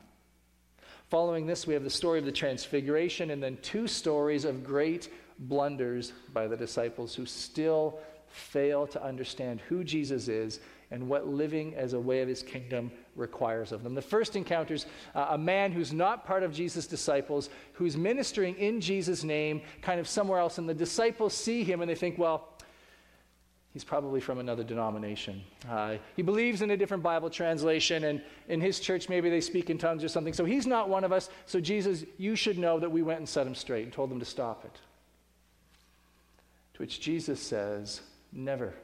Following 1.09 1.45
this, 1.45 1.67
we 1.67 1.73
have 1.73 1.83
the 1.83 1.89
story 1.89 2.17
of 2.17 2.25
the 2.25 2.31
Transfiguration 2.31 3.31
and 3.31 3.43
then 3.43 3.57
two 3.61 3.87
stories 3.87 4.45
of 4.45 4.63
great 4.63 5.09
blunders 5.37 6.13
by 6.33 6.47
the 6.47 6.55
disciples 6.55 7.13
who 7.13 7.25
still 7.25 7.99
fail 8.29 8.87
to 8.87 9.03
understand 9.03 9.59
who 9.67 9.83
Jesus 9.83 10.29
is 10.29 10.61
and 10.93 11.09
what 11.09 11.27
living 11.27 11.73
as 11.75 11.93
a 11.93 11.99
way 11.99 12.21
of 12.21 12.27
his 12.27 12.43
kingdom 12.43 12.91
requires 13.15 13.71
of 13.71 13.81
them. 13.81 13.95
The 13.95 14.01
first 14.01 14.35
encounters 14.35 14.85
uh, 15.15 15.29
a 15.31 15.37
man 15.37 15.71
who's 15.71 15.91
not 15.91 16.23
part 16.23 16.43
of 16.43 16.53
Jesus' 16.53 16.85
disciples, 16.85 17.49
who's 17.73 17.97
ministering 17.97 18.55
in 18.55 18.79
Jesus' 18.79 19.23
name, 19.23 19.61
kind 19.81 19.99
of 19.99 20.07
somewhere 20.07 20.37
else, 20.37 20.59
and 20.59 20.69
the 20.69 20.73
disciples 20.73 21.33
see 21.33 21.63
him 21.63 21.81
and 21.81 21.89
they 21.89 21.95
think, 21.95 22.17
well, 22.17 22.47
He's 23.73 23.83
probably 23.83 24.19
from 24.21 24.37
another 24.37 24.63
denomination. 24.63 25.41
Uh, 25.67 25.95
he 26.15 26.21
believes 26.21 26.61
in 26.61 26.69
a 26.69 26.77
different 26.77 27.01
Bible 27.01 27.27
translation, 27.27 28.03
and 28.03 28.21
in 28.47 28.61
his 28.61 28.79
church, 28.79 29.09
maybe 29.09 29.31
they 29.31 29.41
speak 29.41 29.71
in 29.71 29.79
tongues 29.79 30.03
or 30.03 30.09
something. 30.09 30.31
So 30.31 30.45
he's 30.45 30.67
not 30.67 30.89
one 30.89 31.03
of 31.03 31.11
us. 31.11 31.31
So, 31.47 31.59
Jesus, 31.59 32.05
you 32.19 32.35
should 32.35 32.59
know 32.59 32.79
that 32.79 32.91
we 32.91 33.01
went 33.01 33.17
and 33.17 33.27
set 33.27 33.47
him 33.47 33.55
straight 33.55 33.85
and 33.85 33.91
told 33.91 34.11
him 34.11 34.19
to 34.19 34.25
stop 34.25 34.63
it. 34.63 34.79
To 36.75 36.83
which 36.83 37.01
Jesus 37.01 37.39
says, 37.39 38.01
Never. 38.31 38.75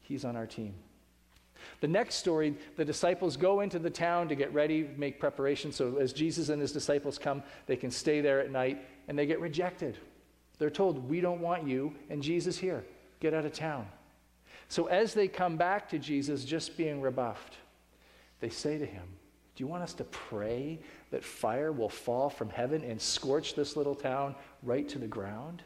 He's 0.00 0.24
on 0.24 0.36
our 0.36 0.46
team. 0.46 0.72
The 1.80 1.88
next 1.88 2.16
story, 2.16 2.56
the 2.76 2.84
disciples 2.84 3.36
go 3.36 3.60
into 3.60 3.78
the 3.78 3.90
town 3.90 4.28
to 4.28 4.34
get 4.34 4.52
ready, 4.52 4.88
make 4.96 5.20
preparations. 5.20 5.76
So, 5.76 5.96
as 5.96 6.12
Jesus 6.12 6.48
and 6.48 6.60
his 6.60 6.72
disciples 6.72 7.18
come, 7.18 7.42
they 7.66 7.76
can 7.76 7.90
stay 7.90 8.20
there 8.20 8.40
at 8.40 8.50
night, 8.50 8.84
and 9.08 9.18
they 9.18 9.26
get 9.26 9.40
rejected. 9.40 9.98
They're 10.58 10.70
told, 10.70 11.08
We 11.08 11.20
don't 11.20 11.40
want 11.40 11.66
you, 11.66 11.94
and 12.10 12.22
Jesus 12.22 12.58
here. 12.58 12.84
Get 13.20 13.34
out 13.34 13.44
of 13.44 13.52
town. 13.52 13.86
So 14.72 14.86
as 14.86 15.12
they 15.12 15.28
come 15.28 15.58
back 15.58 15.90
to 15.90 15.98
Jesus, 15.98 16.44
just 16.44 16.78
being 16.78 17.02
rebuffed, 17.02 17.56
they 18.40 18.48
say 18.48 18.78
to 18.78 18.86
him, 18.86 19.04
Do 19.54 19.62
you 19.62 19.66
want 19.68 19.82
us 19.82 19.92
to 19.94 20.04
pray 20.04 20.80
that 21.10 21.22
fire 21.22 21.72
will 21.72 21.90
fall 21.90 22.30
from 22.30 22.48
heaven 22.48 22.82
and 22.82 22.98
scorch 22.98 23.54
this 23.54 23.76
little 23.76 23.94
town 23.94 24.34
right 24.62 24.88
to 24.88 24.98
the 24.98 25.06
ground? 25.06 25.62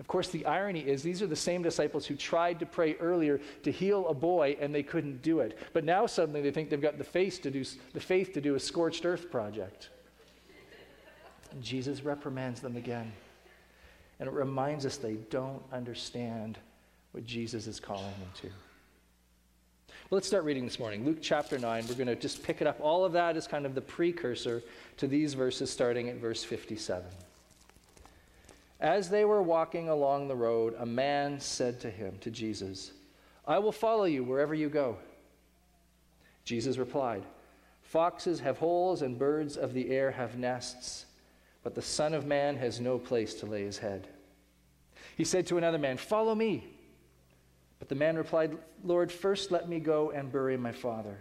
Of 0.00 0.06
course, 0.06 0.28
the 0.28 0.46
irony 0.46 0.80
is 0.80 1.02
these 1.02 1.22
are 1.22 1.26
the 1.26 1.34
same 1.34 1.62
disciples 1.62 2.06
who 2.06 2.14
tried 2.14 2.60
to 2.60 2.66
pray 2.66 2.94
earlier 2.96 3.40
to 3.64 3.72
heal 3.72 4.06
a 4.06 4.14
boy 4.14 4.56
and 4.60 4.72
they 4.72 4.84
couldn't 4.84 5.22
do 5.22 5.40
it. 5.40 5.58
But 5.72 5.84
now 5.84 6.06
suddenly 6.06 6.40
they 6.40 6.52
think 6.52 6.70
they've 6.70 6.80
got 6.80 6.98
the 6.98 7.04
faith 7.04 7.42
to 7.42 7.50
do, 7.50 7.64
the 7.92 8.00
faith 8.00 8.32
to 8.34 8.40
do 8.40 8.54
a 8.54 8.60
scorched 8.60 9.04
earth 9.04 9.30
project. 9.30 9.90
And 11.50 11.62
Jesus 11.62 12.04
reprimands 12.04 12.60
them 12.60 12.76
again. 12.76 13.12
And 14.20 14.28
it 14.28 14.32
reminds 14.32 14.86
us 14.86 14.96
they 14.96 15.14
don't 15.30 15.62
understand 15.72 16.58
what 17.12 17.24
Jesus 17.24 17.66
is 17.66 17.80
calling 17.80 18.04
them 18.04 18.30
to. 18.42 18.48
But 20.10 20.16
let's 20.16 20.26
start 20.26 20.44
reading 20.44 20.64
this 20.64 20.78
morning. 20.78 21.04
Luke 21.04 21.18
chapter 21.20 21.58
9. 21.58 21.86
We're 21.88 21.94
going 21.94 22.06
to 22.06 22.16
just 22.16 22.42
pick 22.42 22.60
it 22.60 22.66
up. 22.66 22.78
All 22.80 23.04
of 23.04 23.12
that 23.12 23.36
is 23.36 23.46
kind 23.46 23.66
of 23.66 23.74
the 23.74 23.80
precursor 23.80 24.62
to 24.98 25.06
these 25.06 25.34
verses 25.34 25.70
starting 25.70 26.08
at 26.08 26.16
verse 26.16 26.44
57. 26.44 27.04
As 28.80 29.10
they 29.10 29.24
were 29.24 29.42
walking 29.42 29.88
along 29.88 30.28
the 30.28 30.36
road, 30.36 30.74
a 30.78 30.86
man 30.86 31.40
said 31.40 31.80
to 31.80 31.90
him, 31.90 32.18
to 32.20 32.30
Jesus, 32.30 32.92
I 33.46 33.58
will 33.58 33.72
follow 33.72 34.04
you 34.04 34.22
wherever 34.22 34.54
you 34.54 34.68
go. 34.68 34.98
Jesus 36.44 36.78
replied, 36.78 37.24
Foxes 37.82 38.40
have 38.40 38.58
holes 38.58 39.02
and 39.02 39.18
birds 39.18 39.56
of 39.56 39.72
the 39.74 39.90
air 39.90 40.10
have 40.10 40.38
nests 40.38 41.06
but 41.68 41.74
the 41.74 41.82
Son 41.82 42.14
of 42.14 42.26
Man 42.26 42.56
has 42.56 42.80
no 42.80 42.98
place 42.98 43.34
to 43.34 43.46
lay 43.46 43.62
his 43.62 43.76
head. 43.76 44.08
He 45.18 45.24
said 45.24 45.46
to 45.48 45.58
another 45.58 45.76
man, 45.76 45.98
Follow 45.98 46.34
me. 46.34 46.66
But 47.78 47.90
the 47.90 47.94
man 47.94 48.16
replied, 48.16 48.56
Lord, 48.82 49.12
first 49.12 49.50
let 49.50 49.68
me 49.68 49.78
go 49.78 50.10
and 50.10 50.32
bury 50.32 50.56
my 50.56 50.72
father. 50.72 51.18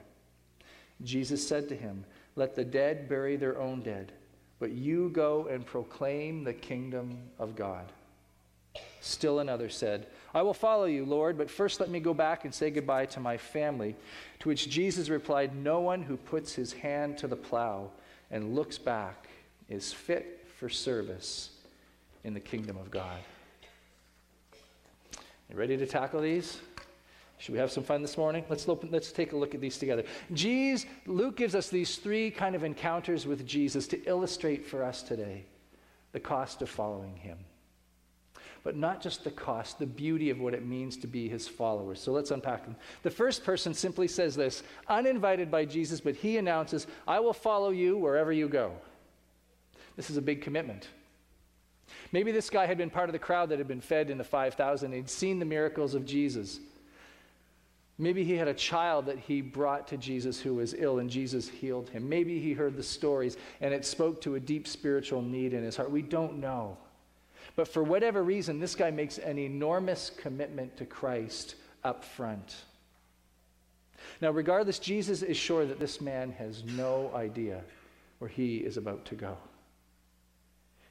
Jesus 1.03 1.45
said 1.45 1.67
to 1.69 1.75
him, 1.75 2.05
Let 2.37 2.55
the 2.55 2.63
dead 2.63 3.09
bury 3.09 3.35
their 3.35 3.59
own 3.59 3.81
dead, 3.81 4.13
but 4.59 4.71
you 4.71 5.09
go 5.09 5.47
and 5.49 5.65
proclaim 5.65 6.43
the 6.43 6.53
kingdom 6.53 7.17
of 7.39 7.55
God. 7.55 7.91
Still 9.01 9.39
another 9.39 9.69
said, 9.69 10.07
I 10.33 10.41
will 10.41 10.53
follow 10.53 10.85
you, 10.85 11.05
Lord, 11.05 11.37
but 11.37 11.49
first 11.49 11.79
let 11.79 11.89
me 11.89 11.99
go 11.99 12.13
back 12.13 12.45
and 12.45 12.53
say 12.53 12.69
goodbye 12.69 13.05
to 13.07 13.19
my 13.19 13.37
family. 13.37 13.95
To 14.39 14.49
which 14.49 14.69
Jesus 14.69 15.09
replied, 15.09 15.55
No 15.55 15.79
one 15.79 16.01
who 16.01 16.17
puts 16.17 16.53
his 16.53 16.73
hand 16.73 17.17
to 17.19 17.27
the 17.27 17.35
plow 17.35 17.91
and 18.31 18.55
looks 18.55 18.77
back 18.77 19.27
is 19.69 19.93
fit 19.93 20.45
for 20.57 20.69
service 20.69 21.51
in 22.23 22.33
the 22.33 22.39
kingdom 22.39 22.77
of 22.77 22.91
God. 22.91 23.19
You 25.49 25.55
ready 25.55 25.77
to 25.77 25.85
tackle 25.85 26.21
these? 26.21 26.59
Should 27.39 27.53
we 27.53 27.59
have 27.59 27.71
some 27.71 27.83
fun 27.83 28.01
this 28.01 28.17
morning? 28.17 28.43
Let's, 28.49 28.67
open, 28.67 28.89
let's 28.91 29.11
take 29.11 29.31
a 29.31 29.37
look 29.37 29.53
at 29.53 29.61
these 29.61 29.77
together. 29.77 30.03
Jesus, 30.33 30.87
Luke 31.05 31.37
gives 31.37 31.53
us 31.53 31.69
these 31.69 31.97
three 31.97 32.31
kind 32.31 32.55
of 32.55 32.63
encounters 32.63 33.27
with 33.27 33.45
Jesus 33.45 33.87
to 33.89 34.03
illustrate 34.05 34.65
for 34.65 34.83
us 34.83 35.03
today 35.03 35.45
the 36.13 36.19
cost 36.19 36.61
of 36.63 36.69
following 36.69 37.15
him. 37.15 37.37
But 38.63 38.75
not 38.75 39.01
just 39.01 39.23
the 39.23 39.31
cost, 39.31 39.77
the 39.77 39.85
beauty 39.85 40.29
of 40.29 40.39
what 40.39 40.55
it 40.55 40.65
means 40.65 40.97
to 40.97 41.07
be 41.07 41.29
his 41.29 41.47
followers. 41.47 42.01
So 42.01 42.11
let's 42.11 42.31
unpack 42.31 42.65
them. 42.65 42.75
The 43.03 43.11
first 43.11 43.43
person 43.43 43.73
simply 43.73 44.07
says 44.07 44.35
this 44.35 44.63
uninvited 44.89 45.51
by 45.51 45.65
Jesus, 45.65 46.01
but 46.01 46.15
he 46.15 46.37
announces, 46.37 46.87
I 47.07 47.19
will 47.19 47.33
follow 47.33 47.69
you 47.69 47.97
wherever 47.97 48.31
you 48.31 48.49
go. 48.49 48.73
This 49.95 50.09
is 50.09 50.17
a 50.17 50.21
big 50.21 50.41
commitment. 50.41 50.87
Maybe 52.11 52.31
this 52.31 52.49
guy 52.49 52.65
had 52.65 52.77
been 52.77 52.89
part 52.89 53.09
of 53.09 53.13
the 53.13 53.19
crowd 53.19 53.49
that 53.49 53.59
had 53.59 53.67
been 53.67 53.79
fed 53.79 54.09
in 54.09 54.17
the 54.17 54.23
5,000. 54.23 54.91
He'd 54.91 55.09
seen 55.09 55.39
the 55.39 55.45
miracles 55.45 55.93
of 55.93 56.05
Jesus. 56.05 56.59
Maybe 57.99 58.23
he 58.23 58.35
had 58.35 58.47
a 58.47 58.53
child 58.53 59.07
that 59.07 59.17
he 59.17 59.41
brought 59.41 59.87
to 59.87 59.97
Jesus 59.97 60.39
who 60.39 60.53
was 60.53 60.75
ill 60.77 60.99
and 60.99 61.09
Jesus 61.09 61.49
healed 61.49 61.89
him. 61.89 62.07
Maybe 62.07 62.39
he 62.39 62.53
heard 62.53 62.75
the 62.75 62.83
stories 62.83 63.37
and 63.59 63.73
it 63.73 63.85
spoke 63.85 64.21
to 64.21 64.35
a 64.35 64.39
deep 64.39 64.67
spiritual 64.67 65.23
need 65.23 65.53
in 65.53 65.63
his 65.63 65.75
heart. 65.75 65.89
We 65.89 66.03
don't 66.03 66.39
know. 66.39 66.77
But 67.55 67.67
for 67.67 67.83
whatever 67.83 68.23
reason, 68.23 68.59
this 68.59 68.75
guy 68.75 68.91
makes 68.91 69.17
an 69.17 69.39
enormous 69.39 70.11
commitment 70.15 70.77
to 70.77 70.85
Christ 70.85 71.55
up 71.83 72.03
front. 72.03 72.55
Now, 74.21 74.29
regardless, 74.29 74.77
Jesus 74.77 75.23
is 75.23 75.37
sure 75.37 75.65
that 75.65 75.79
this 75.79 75.99
man 75.99 76.31
has 76.33 76.63
no 76.63 77.11
idea 77.15 77.63
where 78.19 78.29
he 78.29 78.57
is 78.57 78.77
about 78.77 79.05
to 79.05 79.15
go. 79.15 79.37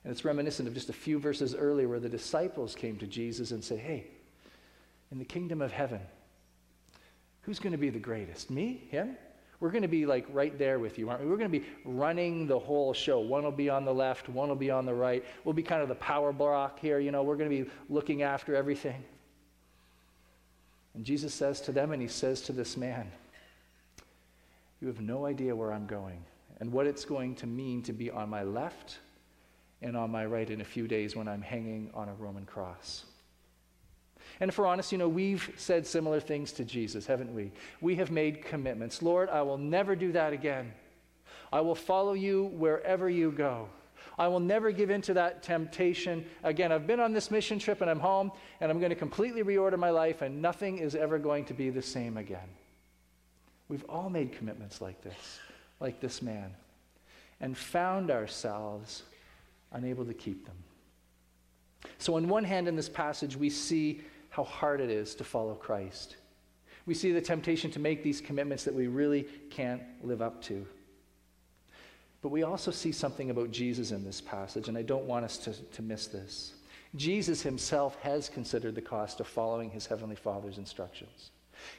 And 0.03 0.13
it's 0.13 0.25
reminiscent 0.25 0.67
of 0.67 0.75
just 0.75 0.89
a 0.89 0.93
few 0.93 1.21
verses 1.21 1.55
earlier 1.55 1.89
where 1.89 2.01
the 2.01 2.09
disciples 2.09 2.75
came 2.75 2.97
to 2.99 3.07
Jesus 3.07 3.53
and 3.53 3.63
said, 3.63 3.79
Hey, 3.79 4.09
in 5.13 5.19
the 5.19 5.25
kingdom 5.25 5.63
of 5.63 5.71
heaven, 5.71 6.01
who's 7.47 7.61
going 7.61 7.73
to 7.73 7.79
be 7.79 7.91
the 7.91 7.99
greatest? 7.99 8.51
Me? 8.51 8.83
Him? 8.91 9.17
We're 9.61 9.71
going 9.71 9.83
to 9.83 9.89
be 9.89 10.05
like 10.05 10.27
right 10.33 10.59
there 10.59 10.79
with 10.79 10.99
you, 10.99 11.09
aren't 11.09 11.23
we? 11.23 11.31
We're 11.31 11.39
going 11.39 11.51
to 11.51 11.59
be 11.59 11.65
running 11.85 12.47
the 12.47 12.59
whole 12.59 12.93
show. 12.93 13.21
One 13.21 13.45
will 13.45 13.53
be 13.53 13.71
on 13.71 13.85
the 13.85 13.95
left, 13.95 14.29
one 14.29 14.49
will 14.49 14.57
be 14.57 14.71
on 14.71 14.85
the 14.85 14.93
right. 14.93 15.25
We'll 15.45 15.55
be 15.55 15.63
kind 15.63 15.81
of 15.81 15.89
the 15.89 15.95
power 15.95 16.33
block 16.33 16.79
here, 16.79 16.99
you 16.99 17.13
know, 17.13 17.23
we're 17.23 17.37
going 17.37 17.49
to 17.49 17.65
be 17.65 17.71
looking 17.89 18.23
after 18.23 18.55
everything. 18.55 19.03
And 20.95 21.05
Jesus 21.05 21.33
says 21.33 21.61
to 21.63 21.73
them, 21.73 21.93
and 21.93 22.03
he 22.03 22.09
says 22.09 22.41
to 22.43 22.53
this 22.53 22.77
man, 22.77 23.11
You 24.81 24.89
have 24.89 25.01
no 25.01 25.25
idea 25.25 25.55
where 25.55 25.73
I'm 25.73 25.87
going 25.87 26.25
and 26.61 26.73
what 26.73 26.87
it's 26.87 27.05
going 27.05 27.35
to 27.37 27.47
mean 27.47 27.83
to 27.83 27.93
be 27.93 28.11
on 28.11 28.29
my 28.29 28.43
left 28.43 28.99
and 29.83 29.97
on 29.97 30.11
my 30.11 30.27
right 30.27 30.49
in 30.49 30.63
a 30.63 30.65
few 30.65 30.89
days 30.89 31.15
when 31.15 31.29
I'm 31.29 31.43
hanging 31.43 31.91
on 31.95 32.09
a 32.09 32.15
Roman 32.15 32.45
cross. 32.45 33.05
And 34.41 34.49
if 34.51 34.59
we're 34.59 34.67
honest, 34.67 34.93
you 34.93 34.99
know, 34.99 35.09
we've 35.09 35.51
said 35.57 35.87
similar 35.87 36.21
things 36.21 36.53
to 36.53 36.65
Jesus, 36.65 37.07
haven't 37.07 37.35
we? 37.35 37.53
We 37.81 37.97
have 37.97 38.11
made 38.11 38.45
commitments. 38.45 39.03
Lord, 39.03 39.29
I 39.31 39.43
will 39.43 39.59
never 39.59 39.97
do 39.97 40.13
that 40.13 40.33
again. 40.33 40.73
I 41.53 41.61
will 41.61 41.75
follow 41.75 42.13
you 42.13 42.45
wherever 42.55 43.09
you 43.09 43.31
go. 43.33 43.69
I 44.19 44.29
will 44.29 44.41
never 44.41 44.71
give 44.71 44.91
in 44.91 45.03
to 45.03 45.15
that 45.15 45.43
temptation. 45.43 46.25
Again, 46.43 46.73
I've 46.73 46.87
been 46.87 47.01
on 47.01 47.13
this 47.13 47.31
mission 47.31 47.59
trip 47.59 47.81
and 47.81 47.91
I'm 47.91 48.01
home 48.01 48.33
and 48.61 48.71
I'm 48.71 48.79
going 48.79 48.91
to 48.91 48.97
completely 48.97 49.43
reorder 49.43 49.79
my 49.79 49.91
life 49.91 50.23
and 50.23 50.41
nothing 50.41 50.79
is 50.79 50.95
ever 50.95 51.19
going 51.19 51.45
to 51.47 51.55
be 51.55 51.71
the 51.71 51.83
same 51.83 52.17
again. 52.17 52.49
We've 53.69 53.85
all 53.89 54.09
made 54.09 54.33
commitments 54.33 54.81
like 54.81 55.03
this, 55.03 55.39
like 55.81 56.01
this 56.01 56.23
man, 56.23 56.55
and 57.41 57.57
found 57.57 58.11
ourselves 58.11 59.03
unable 59.73 60.05
to 60.05 60.15
keep 60.15 60.47
them. 60.47 60.57
So, 61.99 62.17
on 62.17 62.29
one 62.29 62.45
hand, 62.45 62.69
in 62.69 62.77
this 62.77 62.89
passage, 62.89 63.37
we 63.37 63.51
see 63.51 64.01
how 64.37 64.45
hard 64.45 64.83
it 64.83 64.91
is 64.91 65.15
to 65.15 65.25
follow 65.25 65.55
Christ. 65.55 66.17
We 66.85 66.93
see 66.93 67.11
the 67.11 67.23
temptation 67.23 67.71
to 67.71 67.79
make 67.79 68.03
these 68.03 68.21
commitments 68.21 68.65
that 68.65 68.75
we 68.75 68.87
really 68.87 69.23
can't 69.49 69.81
live 70.03 70.21
up 70.21 70.43
to. 70.43 70.67
But 72.21 72.29
we 72.29 72.43
also 72.43 72.71
see 72.71 72.93
something 72.93 73.31
about 73.31 73.51
Jesus 73.51 73.93
in 73.93 74.05
this 74.05 74.21
passage, 74.21 74.69
and 74.69 74.77
I 74.77 74.83
don't 74.83 75.07
want 75.07 75.25
us 75.25 75.39
to, 75.39 75.55
to 75.55 75.81
miss 75.81 76.09
this. 76.09 76.53
Jesus 76.97 77.41
himself 77.41 77.97
has 78.03 78.29
considered 78.29 78.75
the 78.75 78.83
cost 78.83 79.21
of 79.21 79.27
following 79.27 79.71
his 79.71 79.87
heavenly 79.87 80.17
Father's 80.17 80.59
instructions. 80.59 81.31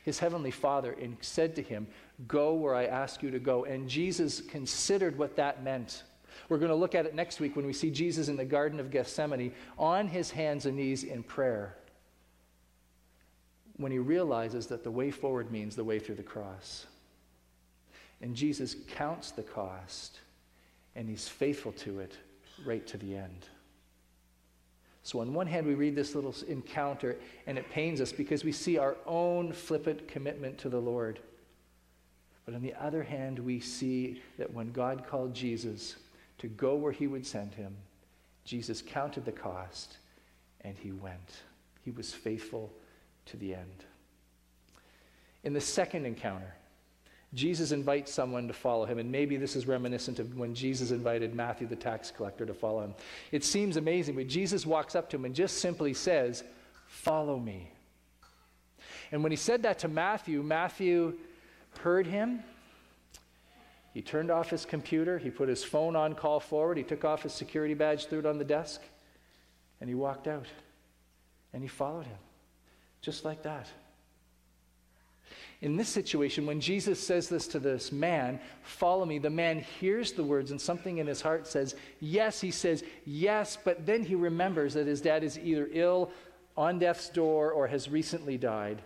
His 0.04 0.18
heavenly 0.18 0.50
Father 0.50 0.96
said 1.22 1.56
to 1.58 1.62
him, 1.62 1.86
Go 2.28 2.56
where 2.56 2.74
I 2.74 2.86
ask 2.86 3.22
you 3.22 3.30
to 3.30 3.40
go. 3.40 3.66
And 3.66 3.88
Jesus 3.88 4.42
considered 4.42 5.16
what 5.16 5.36
that 5.36 5.64
meant. 5.64 6.02
We're 6.50 6.58
going 6.58 6.70
to 6.70 6.76
look 6.76 6.96
at 6.96 7.06
it 7.06 7.14
next 7.14 7.40
week 7.40 7.56
when 7.56 7.68
we 7.68 7.74
see 7.74 7.92
Jesus 7.92 8.30
in 8.30 8.36
the 8.36 8.46
Garden 8.46 8.80
of 8.80 8.90
Gethsemane 8.90 9.54
on 9.78 10.08
his 10.08 10.32
hands 10.32 10.66
and 10.66 10.76
knees 10.76 11.04
in 11.04 11.22
prayer 11.22 11.76
when 13.78 13.92
he 13.92 14.00
realizes 14.00 14.68
that 14.68 14.84
the 14.84 14.92
way 14.92 15.12
forward 15.12 15.52
means 15.52 15.76
the 15.76 15.84
way 15.84 16.00
through 16.00 16.16
the 16.16 16.24
cross. 16.24 16.86
And 18.22 18.36
Jesus 18.36 18.76
counts 18.90 19.32
the 19.32 19.44
cost, 19.44 20.20
and 20.96 21.08
he's 21.08 21.28
faithful 21.28 21.72
to 21.74 22.00
it 22.00 22.18
right 22.66 22.86
to 22.88 22.98
the 22.98 23.16
end. 23.16 23.46
So, 25.04 25.22
on 25.22 25.34
one 25.34 25.48
hand, 25.48 25.66
we 25.66 25.76
read 25.76 25.96
this 25.96 26.16
little 26.16 26.36
encounter, 26.48 27.16
and 27.46 27.58
it 27.58 27.70
pains 27.70 28.02
us 28.02 28.12
because 28.12 28.44
we 28.44 28.52
see 28.52 28.78
our 28.78 28.98
own 29.06 29.54
flippant 29.54 30.08
commitment 30.08 30.58
to 30.60 30.70
the 30.70 30.82
Lord. 30.82 31.20
But 32.46 32.56
on 32.56 32.62
the 32.62 32.74
other 32.74 33.04
hand, 33.04 33.40
we 33.40 33.60
see 33.60 34.22
that 34.38 34.52
when 34.52 34.72
God 34.72 35.06
called 35.08 35.34
Jesus 35.34 35.96
to 36.40 36.48
go 36.48 36.76
where 36.76 36.92
he 36.92 37.08
would 37.08 37.26
send 37.26 37.54
him, 37.54 37.76
Jesus 38.44 38.82
counted 38.82 39.26
the 39.26 39.32
cost 39.32 39.98
and 40.62 40.78
he 40.78 40.92
went. 40.92 41.42
He 41.84 41.92
was 41.92 42.14
faithful 42.14 42.72
to 43.28 43.38
the 43.38 43.54
end. 43.54 43.86
In 45.44 45.54
the 45.54 45.62
second 45.62 46.06
encounter, 46.06 46.54
Jesus 47.34 47.72
invites 47.72 48.12
someone 48.12 48.48
to 48.48 48.54
follow 48.54 48.86
him, 48.86 49.00
and 49.00 49.12
maybe 49.12 49.38
this 49.38 49.56
is 49.56 49.68
reminiscent 49.68 50.20
of 50.20 50.38
when 50.38 50.56
Jesus 50.56 50.92
invited 50.92 51.36
Matthew 51.36 51.68
the 51.68 51.76
tax 51.76 52.10
collector 52.10 52.46
to 52.46 52.54
follow 52.54 52.82
him. 52.82 52.94
It 53.32 53.44
seems 53.44 53.78
amazing, 53.78 54.16
but 54.16 54.28
Jesus 54.28 54.66
walks 54.66 54.96
up 54.96 55.10
to 55.10 55.18
him 55.18 55.26
and 55.26 55.36
just 55.36 55.60
simply 55.60 55.94
says, 55.94 56.44
Follow 56.88 57.38
me. 57.38 57.70
And 59.12 59.24
when 59.24 59.32
he 59.32 59.36
said 59.36 59.64
that 59.64 59.80
to 59.80 59.88
Matthew, 59.90 60.42
Matthew 60.42 61.16
heard 61.80 62.08
him. 62.08 62.44
He 63.94 64.02
turned 64.02 64.32
off 64.32 64.50
his 64.50 64.64
computer, 64.64 65.18
he 65.18 65.30
put 65.30 65.50
his 65.50 65.64
phone 65.64 65.96
on 65.96 66.14
call 66.14 66.40
forward, 66.40 66.78
he 66.78 66.84
took 66.84 67.04
off 67.04 67.24
his 67.24 67.34
security 67.34 67.74
badge, 67.74 68.06
threw 68.06 68.20
it 68.20 68.26
on 68.26 68.38
the 68.38 68.46
desk, 68.46 68.82
and 69.82 69.90
he 69.90 69.96
walked 69.96 70.28
out. 70.28 70.46
And 71.52 71.64
he 71.64 71.68
followed 71.68 72.06
him, 72.06 72.18
just 73.02 73.26
like 73.26 73.44
that. 73.44 73.68
In 75.62 75.76
this 75.76 75.90
situation, 75.90 76.46
when 76.46 76.62
Jesus 76.62 77.00
says 77.00 77.30
this 77.30 77.48
to 77.48 77.60
this 77.60 77.92
man, 77.92 78.40
follow 78.62 79.06
me, 79.06 79.18
the 79.18 79.30
man 79.30 79.60
hears 79.60 80.12
the 80.12 80.24
words 80.24 80.52
and 80.52 80.62
something 80.62 81.00
in 81.00 81.08
his 81.08 81.22
heart 81.22 81.48
says, 81.48 81.76
yes. 82.00 82.40
He 82.40 82.52
says, 82.52 82.84
yes, 83.06 83.58
but 83.64 83.86
then 83.86 84.04
he 84.04 84.14
remembers 84.14 84.76
that 84.76 84.86
his 84.86 85.02
dad 85.02 85.24
is 85.24 85.40
either 85.40 85.68
ill, 85.72 86.12
on 86.56 86.80
death's 86.80 87.10
door, 87.10 87.52
or 87.52 87.68
has 87.68 87.88
recently 87.88 88.38
died, 88.38 88.82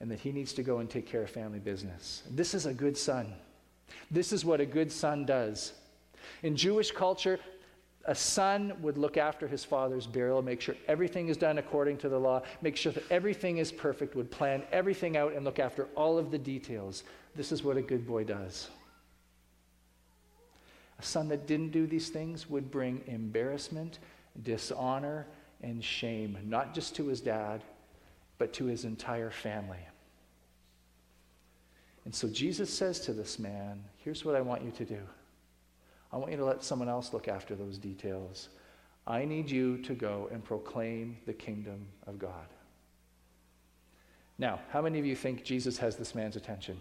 and 0.00 0.10
that 0.10 0.20
he 0.20 0.32
needs 0.32 0.52
to 0.52 0.62
go 0.62 0.78
and 0.78 0.90
take 0.90 1.06
care 1.06 1.22
of 1.22 1.30
family 1.30 1.58
business. 1.58 2.22
This 2.30 2.54
is 2.54 2.66
a 2.66 2.74
good 2.74 2.96
son. 2.96 3.32
This 4.10 4.32
is 4.32 4.44
what 4.44 4.60
a 4.60 4.66
good 4.66 4.92
son 4.92 5.24
does. 5.24 5.72
In 6.42 6.56
Jewish 6.56 6.90
culture, 6.90 7.38
a 8.06 8.14
son 8.14 8.72
would 8.80 8.96
look 8.96 9.16
after 9.16 9.46
his 9.46 9.64
father's 9.64 10.06
burial, 10.06 10.40
make 10.42 10.60
sure 10.60 10.74
everything 10.88 11.28
is 11.28 11.36
done 11.36 11.58
according 11.58 11.98
to 11.98 12.08
the 12.08 12.18
law, 12.18 12.42
make 12.62 12.76
sure 12.76 12.92
that 12.92 13.04
everything 13.10 13.58
is 13.58 13.70
perfect, 13.70 14.14
would 14.14 14.30
plan 14.30 14.62
everything 14.72 15.16
out 15.16 15.34
and 15.34 15.44
look 15.44 15.58
after 15.58 15.84
all 15.94 16.18
of 16.18 16.30
the 16.30 16.38
details. 16.38 17.04
This 17.36 17.52
is 17.52 17.62
what 17.62 17.76
a 17.76 17.82
good 17.82 18.06
boy 18.06 18.24
does. 18.24 18.68
A 20.98 21.02
son 21.02 21.28
that 21.28 21.46
didn't 21.46 21.70
do 21.70 21.86
these 21.86 22.08
things 22.08 22.48
would 22.48 22.70
bring 22.70 23.02
embarrassment, 23.06 23.98
dishonor, 24.42 25.26
and 25.62 25.84
shame, 25.84 26.38
not 26.44 26.74
just 26.74 26.96
to 26.96 27.06
his 27.06 27.20
dad, 27.20 27.62
but 28.38 28.52
to 28.54 28.64
his 28.64 28.84
entire 28.84 29.30
family. 29.30 29.78
And 32.04 32.14
so 32.14 32.28
Jesus 32.28 32.72
says 32.72 33.00
to 33.00 33.12
this 33.12 33.38
man, 33.38 33.84
Here's 33.98 34.24
what 34.24 34.34
I 34.34 34.40
want 34.40 34.62
you 34.62 34.70
to 34.72 34.84
do. 34.84 35.00
I 36.12 36.16
want 36.16 36.32
you 36.32 36.36
to 36.38 36.44
let 36.44 36.62
someone 36.62 36.88
else 36.88 37.12
look 37.12 37.28
after 37.28 37.54
those 37.54 37.78
details. 37.78 38.48
I 39.06 39.24
need 39.24 39.50
you 39.50 39.78
to 39.78 39.94
go 39.94 40.28
and 40.32 40.44
proclaim 40.44 41.16
the 41.26 41.32
kingdom 41.32 41.86
of 42.06 42.18
God. 42.18 42.48
Now, 44.38 44.60
how 44.70 44.80
many 44.80 44.98
of 44.98 45.06
you 45.06 45.14
think 45.14 45.44
Jesus 45.44 45.76
has 45.78 45.96
this 45.96 46.14
man's 46.14 46.36
attention? 46.36 46.80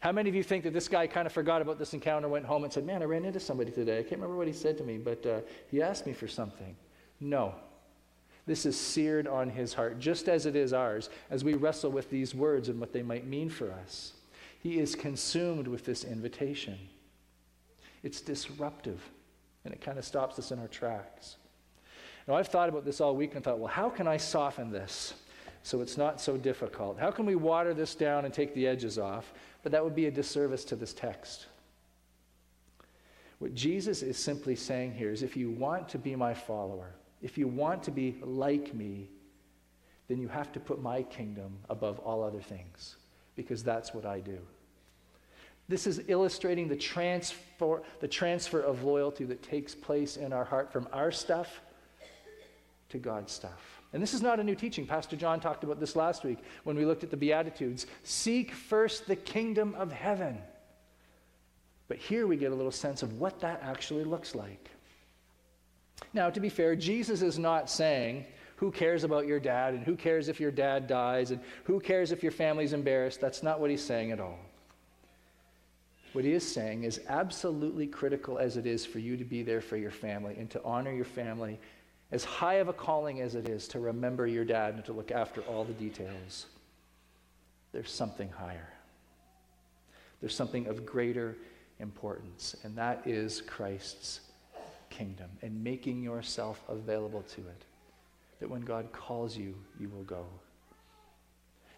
How 0.00 0.12
many 0.12 0.28
of 0.28 0.34
you 0.34 0.42
think 0.42 0.64
that 0.64 0.72
this 0.72 0.88
guy 0.88 1.06
kind 1.06 1.26
of 1.26 1.32
forgot 1.32 1.60
about 1.60 1.78
this 1.78 1.92
encounter, 1.92 2.28
went 2.28 2.44
home 2.44 2.64
and 2.64 2.72
said, 2.72 2.86
Man, 2.86 3.02
I 3.02 3.06
ran 3.06 3.24
into 3.24 3.40
somebody 3.40 3.70
today. 3.70 3.98
I 3.98 4.02
can't 4.02 4.20
remember 4.20 4.36
what 4.36 4.46
he 4.46 4.52
said 4.52 4.78
to 4.78 4.84
me, 4.84 4.96
but 4.96 5.26
uh, 5.26 5.40
he 5.70 5.82
asked 5.82 6.06
me 6.06 6.12
for 6.12 6.28
something? 6.28 6.76
No. 7.20 7.54
This 8.46 8.64
is 8.64 8.78
seared 8.78 9.26
on 9.26 9.50
his 9.50 9.74
heart, 9.74 9.98
just 9.98 10.28
as 10.28 10.46
it 10.46 10.56
is 10.56 10.72
ours, 10.72 11.10
as 11.30 11.44
we 11.44 11.54
wrestle 11.54 11.90
with 11.90 12.08
these 12.10 12.34
words 12.34 12.68
and 12.68 12.80
what 12.80 12.92
they 12.92 13.02
might 13.02 13.26
mean 13.26 13.50
for 13.50 13.70
us. 13.72 14.12
He 14.62 14.78
is 14.78 14.94
consumed 14.94 15.68
with 15.68 15.84
this 15.84 16.04
invitation. 16.04 16.78
It's 18.02 18.20
disruptive, 18.20 19.00
and 19.64 19.74
it 19.74 19.80
kind 19.80 19.98
of 19.98 20.04
stops 20.04 20.38
us 20.38 20.50
in 20.50 20.58
our 20.58 20.68
tracks. 20.68 21.36
Now, 22.26 22.34
I've 22.34 22.48
thought 22.48 22.68
about 22.68 22.84
this 22.84 23.00
all 23.00 23.16
week 23.16 23.34
and 23.34 23.42
thought, 23.42 23.58
well, 23.58 23.72
how 23.72 23.88
can 23.88 24.06
I 24.06 24.18
soften 24.18 24.70
this 24.70 25.14
so 25.62 25.80
it's 25.80 25.96
not 25.96 26.20
so 26.20 26.36
difficult? 26.36 26.98
How 26.98 27.10
can 27.10 27.26
we 27.26 27.34
water 27.34 27.74
this 27.74 27.94
down 27.94 28.24
and 28.24 28.32
take 28.34 28.54
the 28.54 28.66
edges 28.66 28.98
off? 28.98 29.32
But 29.62 29.72
that 29.72 29.82
would 29.82 29.94
be 29.94 30.06
a 30.06 30.10
disservice 30.10 30.64
to 30.66 30.76
this 30.76 30.92
text. 30.92 31.46
What 33.38 33.54
Jesus 33.54 34.02
is 34.02 34.18
simply 34.18 34.56
saying 34.56 34.94
here 34.94 35.10
is 35.10 35.22
if 35.22 35.36
you 35.36 35.50
want 35.50 35.88
to 35.90 35.98
be 35.98 36.16
my 36.16 36.34
follower, 36.34 36.90
if 37.22 37.38
you 37.38 37.48
want 37.48 37.82
to 37.84 37.90
be 37.90 38.16
like 38.22 38.74
me, 38.74 39.08
then 40.08 40.18
you 40.18 40.28
have 40.28 40.52
to 40.52 40.60
put 40.60 40.82
my 40.82 41.02
kingdom 41.02 41.58
above 41.68 41.98
all 42.00 42.22
other 42.22 42.40
things, 42.40 42.96
because 43.36 43.62
that's 43.62 43.94
what 43.94 44.06
I 44.06 44.20
do. 44.20 44.38
This 45.68 45.86
is 45.86 46.02
illustrating 46.08 46.68
the 46.68 46.76
transfer, 46.76 47.82
the 48.00 48.08
transfer 48.08 48.60
of 48.60 48.84
loyalty 48.84 49.24
that 49.24 49.42
takes 49.42 49.74
place 49.74 50.16
in 50.16 50.32
our 50.32 50.44
heart 50.44 50.72
from 50.72 50.88
our 50.92 51.12
stuff 51.12 51.60
to 52.88 52.98
God's 52.98 53.32
stuff. 53.32 53.82
And 53.92 54.02
this 54.02 54.14
is 54.14 54.22
not 54.22 54.40
a 54.40 54.44
new 54.44 54.54
teaching. 54.54 54.86
Pastor 54.86 55.16
John 55.16 55.40
talked 55.40 55.64
about 55.64 55.80
this 55.80 55.96
last 55.96 56.24
week 56.24 56.38
when 56.64 56.76
we 56.76 56.84
looked 56.84 57.04
at 57.04 57.10
the 57.10 57.16
Beatitudes. 57.16 57.86
Seek 58.02 58.52
first 58.52 59.06
the 59.06 59.16
kingdom 59.16 59.74
of 59.74 59.92
heaven. 59.92 60.38
But 61.86 61.98
here 61.98 62.26
we 62.26 62.36
get 62.36 62.52
a 62.52 62.54
little 62.54 62.72
sense 62.72 63.02
of 63.02 63.18
what 63.18 63.40
that 63.40 63.60
actually 63.62 64.04
looks 64.04 64.34
like. 64.34 64.70
Now, 66.12 66.30
to 66.30 66.40
be 66.40 66.48
fair, 66.48 66.76
Jesus 66.76 67.22
is 67.22 67.38
not 67.38 67.68
saying, 67.68 68.24
who 68.56 68.70
cares 68.70 69.04
about 69.04 69.26
your 69.26 69.40
dad 69.40 69.74
and 69.74 69.84
who 69.84 69.96
cares 69.96 70.28
if 70.28 70.40
your 70.40 70.50
dad 70.50 70.86
dies 70.86 71.30
and 71.30 71.40
who 71.64 71.78
cares 71.78 72.12
if 72.12 72.22
your 72.22 72.32
family's 72.32 72.72
embarrassed. 72.72 73.20
That's 73.20 73.42
not 73.42 73.60
what 73.60 73.70
he's 73.70 73.84
saying 73.84 74.12
at 74.12 74.20
all. 74.20 74.38
What 76.18 76.24
he 76.24 76.32
is 76.32 76.44
saying 76.44 76.82
is 76.82 77.00
absolutely 77.08 77.86
critical 77.86 78.38
as 78.38 78.56
it 78.56 78.66
is 78.66 78.84
for 78.84 78.98
you 78.98 79.16
to 79.16 79.22
be 79.22 79.44
there 79.44 79.60
for 79.60 79.76
your 79.76 79.92
family 79.92 80.34
and 80.36 80.50
to 80.50 80.60
honor 80.64 80.92
your 80.92 81.04
family, 81.04 81.60
as 82.10 82.24
high 82.24 82.54
of 82.54 82.66
a 82.66 82.72
calling 82.72 83.20
as 83.20 83.36
it 83.36 83.48
is 83.48 83.68
to 83.68 83.78
remember 83.78 84.26
your 84.26 84.44
dad 84.44 84.74
and 84.74 84.84
to 84.86 84.92
look 84.92 85.12
after 85.12 85.42
all 85.42 85.62
the 85.62 85.74
details. 85.74 86.46
There's 87.70 87.92
something 87.92 88.28
higher. 88.30 88.68
There's 90.20 90.34
something 90.34 90.66
of 90.66 90.84
greater 90.84 91.36
importance, 91.78 92.56
and 92.64 92.74
that 92.74 93.06
is 93.06 93.40
Christ's 93.42 94.22
kingdom 94.90 95.30
and 95.42 95.62
making 95.62 96.02
yourself 96.02 96.64
available 96.68 97.22
to 97.36 97.42
it. 97.42 97.64
That 98.40 98.50
when 98.50 98.62
God 98.62 98.90
calls 98.90 99.36
you, 99.36 99.54
you 99.78 99.88
will 99.88 100.02
go. 100.02 100.26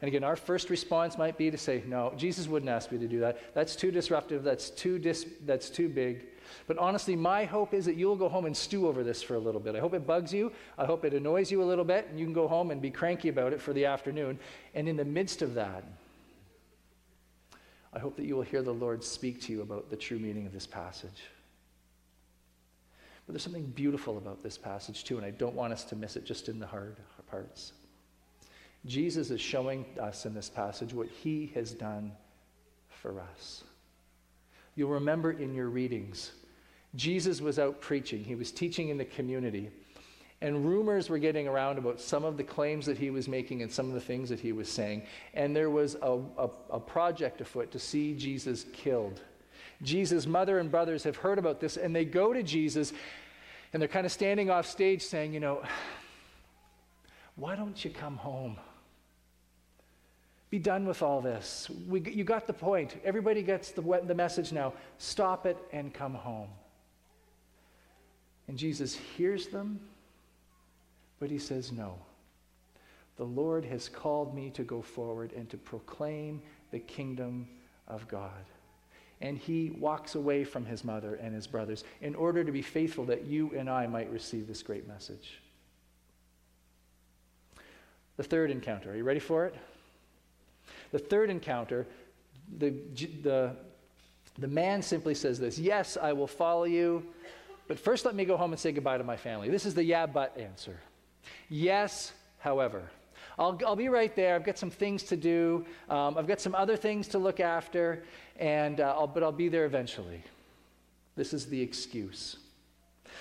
And 0.00 0.08
again, 0.08 0.24
our 0.24 0.36
first 0.36 0.70
response 0.70 1.18
might 1.18 1.36
be 1.36 1.50
to 1.50 1.58
say, 1.58 1.82
no, 1.86 2.14
Jesus 2.16 2.48
wouldn't 2.48 2.70
ask 2.70 2.90
me 2.90 2.98
to 2.98 3.06
do 3.06 3.20
that. 3.20 3.54
That's 3.54 3.76
too 3.76 3.90
disruptive. 3.90 4.42
That's 4.42 4.70
too, 4.70 4.98
dis- 4.98 5.26
that's 5.44 5.68
too 5.68 5.90
big. 5.90 6.26
But 6.66 6.78
honestly, 6.78 7.14
my 7.16 7.44
hope 7.44 7.74
is 7.74 7.84
that 7.84 7.96
you'll 7.96 8.16
go 8.16 8.28
home 8.28 8.46
and 8.46 8.56
stew 8.56 8.88
over 8.88 9.04
this 9.04 9.22
for 9.22 9.34
a 9.34 9.38
little 9.38 9.60
bit. 9.60 9.76
I 9.76 9.80
hope 9.80 9.92
it 9.92 10.06
bugs 10.06 10.32
you. 10.32 10.52
I 10.78 10.86
hope 10.86 11.04
it 11.04 11.12
annoys 11.12 11.50
you 11.50 11.62
a 11.62 11.64
little 11.64 11.84
bit, 11.84 12.06
and 12.08 12.18
you 12.18 12.24
can 12.24 12.32
go 12.32 12.48
home 12.48 12.70
and 12.70 12.80
be 12.80 12.90
cranky 12.90 13.28
about 13.28 13.52
it 13.52 13.60
for 13.60 13.72
the 13.72 13.84
afternoon. 13.84 14.38
And 14.74 14.88
in 14.88 14.96
the 14.96 15.04
midst 15.04 15.42
of 15.42 15.54
that, 15.54 15.84
I 17.92 17.98
hope 17.98 18.16
that 18.16 18.24
you 18.24 18.36
will 18.36 18.42
hear 18.42 18.62
the 18.62 18.72
Lord 18.72 19.04
speak 19.04 19.40
to 19.42 19.52
you 19.52 19.62
about 19.62 19.90
the 19.90 19.96
true 19.96 20.18
meaning 20.18 20.46
of 20.46 20.52
this 20.52 20.66
passage. 20.66 21.22
But 23.26 23.34
there's 23.34 23.42
something 23.42 23.66
beautiful 23.66 24.16
about 24.16 24.42
this 24.42 24.56
passage, 24.56 25.04
too, 25.04 25.18
and 25.18 25.26
I 25.26 25.30
don't 25.30 25.54
want 25.54 25.72
us 25.72 25.84
to 25.84 25.96
miss 25.96 26.16
it 26.16 26.24
just 26.24 26.48
in 26.48 26.58
the 26.58 26.66
hard 26.66 26.96
parts. 27.30 27.72
Jesus 28.86 29.30
is 29.30 29.40
showing 29.40 29.84
us 30.00 30.24
in 30.24 30.34
this 30.34 30.48
passage 30.48 30.94
what 30.94 31.08
he 31.08 31.52
has 31.54 31.72
done 31.72 32.12
for 32.88 33.20
us. 33.20 33.64
You'll 34.74 34.90
remember 34.90 35.32
in 35.32 35.54
your 35.54 35.68
readings, 35.68 36.32
Jesus 36.94 37.40
was 37.40 37.58
out 37.58 37.80
preaching, 37.80 38.24
he 38.24 38.34
was 38.34 38.50
teaching 38.50 38.88
in 38.88 38.98
the 38.98 39.04
community. 39.04 39.70
And 40.42 40.64
rumors 40.64 41.10
were 41.10 41.18
getting 41.18 41.46
around 41.46 41.76
about 41.76 42.00
some 42.00 42.24
of 42.24 42.38
the 42.38 42.44
claims 42.44 42.86
that 42.86 42.96
he 42.96 43.10
was 43.10 43.28
making 43.28 43.60
and 43.60 43.70
some 43.70 43.88
of 43.88 43.92
the 43.92 44.00
things 44.00 44.30
that 44.30 44.40
he 44.40 44.52
was 44.52 44.70
saying. 44.70 45.02
And 45.34 45.54
there 45.54 45.68
was 45.68 45.96
a, 46.00 46.18
a, 46.38 46.48
a 46.70 46.80
project 46.80 47.42
afoot 47.42 47.70
to 47.72 47.78
see 47.78 48.14
Jesus 48.14 48.64
killed. 48.72 49.20
Jesus' 49.82 50.26
mother 50.26 50.58
and 50.58 50.70
brothers 50.70 51.04
have 51.04 51.16
heard 51.16 51.38
about 51.38 51.60
this, 51.60 51.76
and 51.76 51.94
they 51.94 52.06
go 52.06 52.32
to 52.32 52.42
Jesus, 52.42 52.94
and 53.72 53.82
they're 53.82 53.88
kind 53.88 54.06
of 54.06 54.12
standing 54.12 54.48
off 54.48 54.66
stage 54.66 55.02
saying, 55.02 55.34
You 55.34 55.40
know, 55.40 55.62
why 57.36 57.54
don't 57.54 57.84
you 57.84 57.90
come 57.90 58.16
home? 58.16 58.56
Be 60.50 60.58
done 60.58 60.84
with 60.84 61.00
all 61.00 61.20
this. 61.20 61.70
We, 61.88 62.00
you 62.00 62.24
got 62.24 62.48
the 62.48 62.52
point. 62.52 63.00
Everybody 63.04 63.42
gets 63.42 63.70
the, 63.70 63.82
the 64.04 64.14
message 64.14 64.52
now. 64.52 64.72
Stop 64.98 65.46
it 65.46 65.56
and 65.72 65.94
come 65.94 66.14
home. 66.14 66.48
And 68.48 68.58
Jesus 68.58 68.94
hears 68.94 69.46
them, 69.46 69.78
but 71.20 71.30
he 71.30 71.38
says, 71.38 71.70
No. 71.70 71.94
The 73.16 73.24
Lord 73.24 73.64
has 73.66 73.88
called 73.88 74.34
me 74.34 74.50
to 74.50 74.64
go 74.64 74.82
forward 74.82 75.32
and 75.34 75.48
to 75.50 75.56
proclaim 75.56 76.42
the 76.72 76.78
kingdom 76.78 77.46
of 77.86 78.08
God. 78.08 78.44
And 79.20 79.36
he 79.36 79.76
walks 79.78 80.14
away 80.14 80.42
from 80.44 80.64
his 80.64 80.82
mother 80.82 81.16
and 81.16 81.34
his 81.34 81.46
brothers 81.46 81.84
in 82.00 82.14
order 82.14 82.42
to 82.42 82.50
be 82.50 82.62
faithful 82.62 83.04
that 83.04 83.26
you 83.26 83.52
and 83.54 83.68
I 83.68 83.86
might 83.86 84.10
receive 84.10 84.48
this 84.48 84.62
great 84.62 84.88
message. 84.88 85.40
The 88.16 88.22
third 88.22 88.50
encounter, 88.50 88.92
are 88.92 88.96
you 88.96 89.04
ready 89.04 89.20
for 89.20 89.44
it? 89.44 89.54
The 90.92 90.98
third 90.98 91.30
encounter, 91.30 91.86
the, 92.58 92.70
the, 93.22 93.56
the 94.38 94.48
man 94.48 94.82
simply 94.82 95.14
says 95.14 95.38
this 95.38 95.58
Yes, 95.58 95.96
I 96.00 96.12
will 96.12 96.26
follow 96.26 96.64
you, 96.64 97.04
but 97.68 97.78
first 97.78 98.04
let 98.04 98.14
me 98.14 98.24
go 98.24 98.36
home 98.36 98.52
and 98.52 98.60
say 98.60 98.72
goodbye 98.72 98.98
to 98.98 99.04
my 99.04 99.16
family. 99.16 99.48
This 99.48 99.66
is 99.66 99.74
the 99.74 99.84
yeah, 99.84 100.06
but 100.06 100.36
answer. 100.36 100.80
Yes, 101.48 102.12
however. 102.38 102.90
I'll, 103.38 103.58
I'll 103.66 103.76
be 103.76 103.88
right 103.88 104.14
there. 104.14 104.34
I've 104.34 104.44
got 104.44 104.58
some 104.58 104.70
things 104.70 105.02
to 105.04 105.16
do. 105.16 105.64
Um, 105.88 106.18
I've 106.18 106.26
got 106.26 106.40
some 106.40 106.54
other 106.54 106.76
things 106.76 107.08
to 107.08 107.18
look 107.18 107.40
after, 107.40 108.02
and 108.38 108.80
uh, 108.80 108.94
I'll, 108.98 109.06
but 109.06 109.22
I'll 109.22 109.32
be 109.32 109.48
there 109.48 109.64
eventually. 109.64 110.22
This 111.16 111.32
is 111.32 111.46
the 111.46 111.60
excuse. 111.60 112.36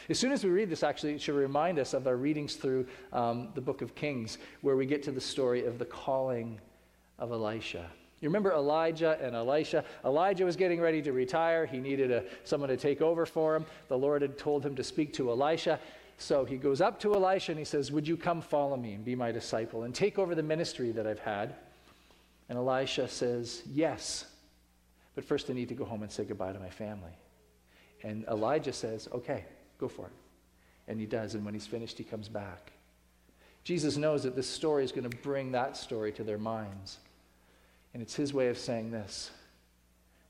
As 0.09 0.19
soon 0.19 0.31
as 0.31 0.43
we 0.43 0.49
read 0.49 0.69
this, 0.69 0.83
actually, 0.83 1.13
it 1.13 1.21
should 1.21 1.35
remind 1.35 1.79
us 1.79 1.93
of 1.93 2.07
our 2.07 2.15
readings 2.15 2.55
through 2.55 2.87
um, 3.13 3.49
the 3.55 3.61
book 3.61 3.81
of 3.81 3.95
Kings, 3.95 4.37
where 4.61 4.75
we 4.75 4.85
get 4.85 5.03
to 5.03 5.11
the 5.11 5.21
story 5.21 5.65
of 5.65 5.79
the 5.79 5.85
calling 5.85 6.59
of 7.19 7.31
Elisha. 7.31 7.89
You 8.21 8.27
remember 8.27 8.51
Elijah 8.51 9.17
and 9.21 9.35
Elisha? 9.35 9.85
Elijah 10.03 10.43
was 10.43 10.55
getting 10.55 10.81
ready 10.81 11.01
to 11.01 11.13
retire. 11.13 11.65
He 11.65 11.79
needed 11.79 12.11
a, 12.11 12.23
someone 12.43 12.69
to 12.69 12.77
take 12.77 13.01
over 13.01 13.25
for 13.25 13.55
him. 13.55 13.65
The 13.87 13.97
Lord 13.97 14.21
had 14.21 14.37
told 14.37 14.65
him 14.65 14.75
to 14.75 14.83
speak 14.83 15.13
to 15.13 15.29
Elisha. 15.29 15.79
So 16.17 16.43
he 16.43 16.57
goes 16.57 16.81
up 16.81 16.99
to 17.01 17.13
Elisha 17.13 17.53
and 17.53 17.59
he 17.59 17.65
says, 17.65 17.93
Would 17.93 18.07
you 18.07 18.17
come 18.17 18.41
follow 18.41 18.75
me 18.75 18.93
and 18.93 19.05
be 19.05 19.15
my 19.15 19.31
disciple 19.31 19.83
and 19.83 19.95
take 19.95 20.19
over 20.19 20.35
the 20.35 20.43
ministry 20.43 20.91
that 20.91 21.07
I've 21.07 21.19
had? 21.19 21.55
And 22.49 22.57
Elisha 22.57 23.07
says, 23.07 23.63
Yes. 23.71 24.25
But 25.15 25.23
first 25.23 25.49
I 25.49 25.53
need 25.53 25.69
to 25.69 25.75
go 25.75 25.85
home 25.85 26.03
and 26.03 26.11
say 26.11 26.25
goodbye 26.25 26.51
to 26.51 26.59
my 26.59 26.69
family. 26.69 27.11
And 28.03 28.25
Elijah 28.25 28.73
says, 28.73 29.07
Okay, 29.13 29.45
go 29.79 29.87
for 29.87 30.07
it. 30.07 30.11
And 30.89 30.99
he 30.99 31.05
does. 31.05 31.35
And 31.35 31.45
when 31.45 31.53
he's 31.53 31.67
finished, 31.67 31.97
he 31.97 32.03
comes 32.03 32.27
back. 32.27 32.73
Jesus 33.63 33.95
knows 33.95 34.23
that 34.23 34.35
this 34.35 34.49
story 34.49 34.83
is 34.83 34.91
going 34.91 35.09
to 35.09 35.17
bring 35.17 35.53
that 35.53 35.77
story 35.77 36.11
to 36.13 36.23
their 36.23 36.37
minds. 36.37 36.97
And 37.93 38.03
it's 38.03 38.15
his 38.15 38.33
way 38.33 38.47
of 38.49 38.57
saying 38.57 38.91
this 38.91 39.31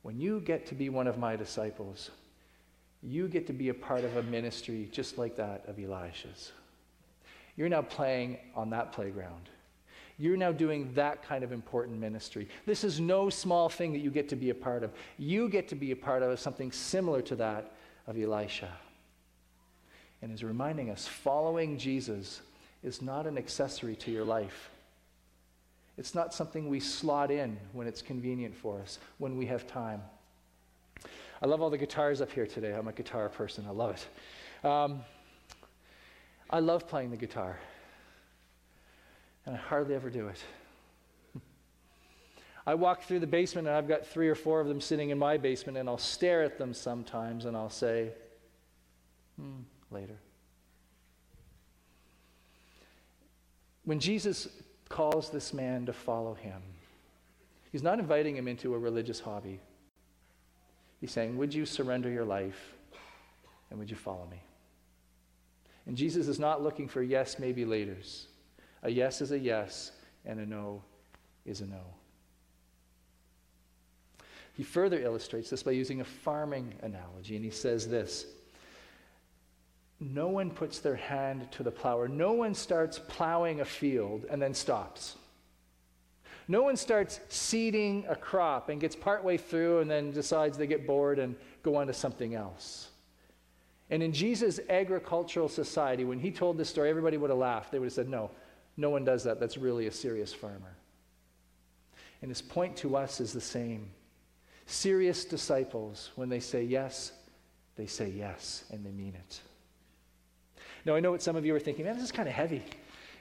When 0.01 0.19
you 0.19 0.39
get 0.39 0.65
to 0.67 0.75
be 0.75 0.89
one 0.89 1.07
of 1.07 1.17
my 1.17 1.35
disciples, 1.35 2.11
you 3.01 3.27
get 3.27 3.47
to 3.47 3.53
be 3.53 3.69
a 3.69 3.73
part 3.73 4.03
of 4.03 4.17
a 4.17 4.23
ministry 4.23 4.89
just 4.91 5.17
like 5.17 5.35
that 5.37 5.63
of 5.67 5.79
Elisha's. 5.79 6.51
You're 7.55 7.69
now 7.69 7.81
playing 7.81 8.37
on 8.55 8.69
that 8.71 8.91
playground. 8.91 9.49
You're 10.17 10.37
now 10.37 10.51
doing 10.51 10.91
that 10.95 11.23
kind 11.23 11.45
of 11.45 11.53
important 11.53 11.97
ministry. 11.97 12.49
This 12.65 12.83
is 12.83 12.99
no 12.99 13.29
small 13.29 13.69
thing 13.69 13.93
that 13.93 13.99
you 13.99 14.11
get 14.11 14.27
to 14.29 14.35
be 14.35 14.49
a 14.49 14.55
part 14.55 14.83
of. 14.83 14.91
You 15.17 15.47
get 15.47 15.69
to 15.69 15.75
be 15.75 15.91
a 15.91 15.95
part 15.95 16.23
of 16.23 16.37
something 16.39 16.73
similar 16.73 17.21
to 17.23 17.37
that 17.37 17.71
of 18.05 18.17
Elisha. 18.17 18.69
And 20.21 20.33
is 20.33 20.43
reminding 20.43 20.89
us 20.89 21.07
following 21.07 21.77
Jesus 21.77 22.41
is 22.83 23.01
not 23.01 23.27
an 23.27 23.37
accessory 23.37 23.95
to 23.97 24.11
your 24.11 24.25
life. 24.25 24.69
It's 25.99 26.15
not 26.15 26.33
something 26.33 26.69
we 26.69 26.79
slot 26.79 27.29
in 27.29 27.57
when 27.73 27.85
it's 27.85 28.01
convenient 28.01 28.55
for 28.55 28.79
us, 28.79 28.99
when 29.17 29.35
we 29.35 29.45
have 29.47 29.67
time. 29.67 30.01
I 31.41 31.45
love 31.45 31.61
all 31.61 31.69
the 31.69 31.77
guitars 31.77 32.21
up 32.21 32.31
here 32.31 32.47
today. 32.47 32.71
I'm 32.71 32.87
a 32.87 32.93
guitar 32.93 33.27
person, 33.27 33.65
I 33.67 33.71
love 33.71 33.97
it. 34.63 34.65
Um, 34.65 35.01
I 36.49 36.61
love 36.61 36.87
playing 36.87 37.11
the 37.11 37.17
guitar, 37.17 37.59
and 39.45 39.53
I 39.53 39.59
hardly 39.59 39.93
ever 39.93 40.09
do 40.09 40.29
it. 40.29 40.41
I 42.65 42.75
walk 42.75 43.03
through 43.03 43.19
the 43.19 43.27
basement 43.27 43.67
and 43.67 43.75
I've 43.75 43.89
got 43.89 44.07
three 44.07 44.29
or 44.29 44.35
four 44.35 44.61
of 44.61 44.69
them 44.69 44.79
sitting 44.79 45.09
in 45.09 45.19
my 45.19 45.35
basement, 45.35 45.77
and 45.77 45.89
I'll 45.89 45.97
stare 45.97 46.43
at 46.43 46.57
them 46.57 46.73
sometimes 46.73 47.43
and 47.43 47.57
I'll 47.57 47.69
say, 47.69 48.13
hmm, 49.37 49.63
later. 49.91 50.15
When 53.83 53.99
Jesus 53.99 54.47
calls 54.89 55.29
this 55.29 55.53
man 55.53 55.85
to 55.85 55.93
follow 55.93 56.33
him, 56.33 56.61
he's 57.71 57.83
not 57.83 57.99
inviting 57.99 58.35
him 58.35 58.47
into 58.47 58.73
a 58.73 58.77
religious 58.77 59.19
hobby. 59.19 59.59
He's 60.99 61.11
saying, 61.11 61.37
Would 61.37 61.53
you 61.53 61.65
surrender 61.65 62.09
your 62.09 62.25
life 62.25 62.73
and 63.69 63.79
would 63.79 63.89
you 63.89 63.95
follow 63.95 64.27
me? 64.29 64.41
And 65.85 65.95
Jesus 65.95 66.27
is 66.27 66.39
not 66.39 66.61
looking 66.61 66.87
for 66.87 67.01
yes, 67.01 67.39
maybe 67.39 67.65
laters. 67.65 68.25
A 68.83 68.89
yes 68.89 69.21
is 69.21 69.31
a 69.31 69.39
yes, 69.39 69.91
and 70.25 70.39
a 70.39 70.45
no 70.45 70.83
is 71.45 71.61
a 71.61 71.65
no. 71.65 71.81
He 74.53 74.63
further 74.63 74.99
illustrates 74.99 75.49
this 75.49 75.63
by 75.63 75.71
using 75.71 76.01
a 76.01 76.05
farming 76.05 76.73
analogy, 76.81 77.35
and 77.35 77.45
he 77.45 77.51
says 77.51 77.87
this 77.87 78.25
no 79.99 80.27
one 80.29 80.49
puts 80.49 80.79
their 80.79 80.95
hand 80.95 81.51
to 81.51 81.63
the 81.63 81.71
plower. 81.71 82.07
no 82.07 82.33
one 82.33 82.53
starts 82.53 82.99
plowing 82.99 83.61
a 83.61 83.65
field 83.65 84.25
and 84.29 84.41
then 84.41 84.53
stops. 84.53 85.15
No 86.47 86.63
one 86.63 86.77
starts 86.77 87.19
seeding 87.29 88.05
a 88.09 88.15
crop 88.15 88.69
and 88.69 88.81
gets 88.81 88.95
partway 88.95 89.37
through 89.37 89.79
and 89.79 89.91
then 89.91 90.11
decides 90.11 90.57
they 90.57 90.65
get 90.65 90.87
bored 90.87 91.19
and 91.19 91.35
go 91.61 91.75
on 91.75 91.87
to 91.87 91.93
something 91.93 92.33
else. 92.33 92.89
And 93.91 94.01
in 94.01 94.11
Jesus' 94.13 94.59
agricultural 94.69 95.49
society, 95.49 96.05
when 96.05 96.19
he 96.19 96.31
told 96.31 96.57
this 96.57 96.69
story, 96.69 96.89
everybody 96.89 97.17
would 97.17 97.29
have 97.29 97.39
laughed. 97.39 97.71
They 97.71 97.79
would 97.79 97.87
have 97.87 97.93
said, 97.93 98.09
No, 98.09 98.31
no 98.77 98.89
one 98.89 99.03
does 99.03 99.23
that. 99.25 99.39
That's 99.39 99.57
really 99.57 99.87
a 99.87 99.91
serious 99.91 100.33
farmer. 100.33 100.75
And 102.21 102.29
his 102.29 102.41
point 102.41 102.75
to 102.77 102.95
us 102.95 103.19
is 103.19 103.33
the 103.33 103.41
same. 103.41 103.91
Serious 104.65 105.25
disciples, 105.25 106.11
when 106.15 106.29
they 106.29 106.39
say 106.39 106.63
yes, 106.63 107.11
they 107.75 107.87
say 107.87 108.09
yes 108.09 108.65
and 108.71 108.85
they 108.85 108.91
mean 108.91 109.15
it. 109.15 109.41
Now, 110.85 110.95
I 110.95 110.99
know 110.99 111.11
what 111.11 111.21
some 111.21 111.35
of 111.35 111.45
you 111.45 111.55
are 111.55 111.59
thinking, 111.59 111.85
man, 111.85 111.95
this 111.95 112.03
is 112.03 112.11
kind 112.11 112.27
of 112.27 112.33
heavy. 112.33 112.63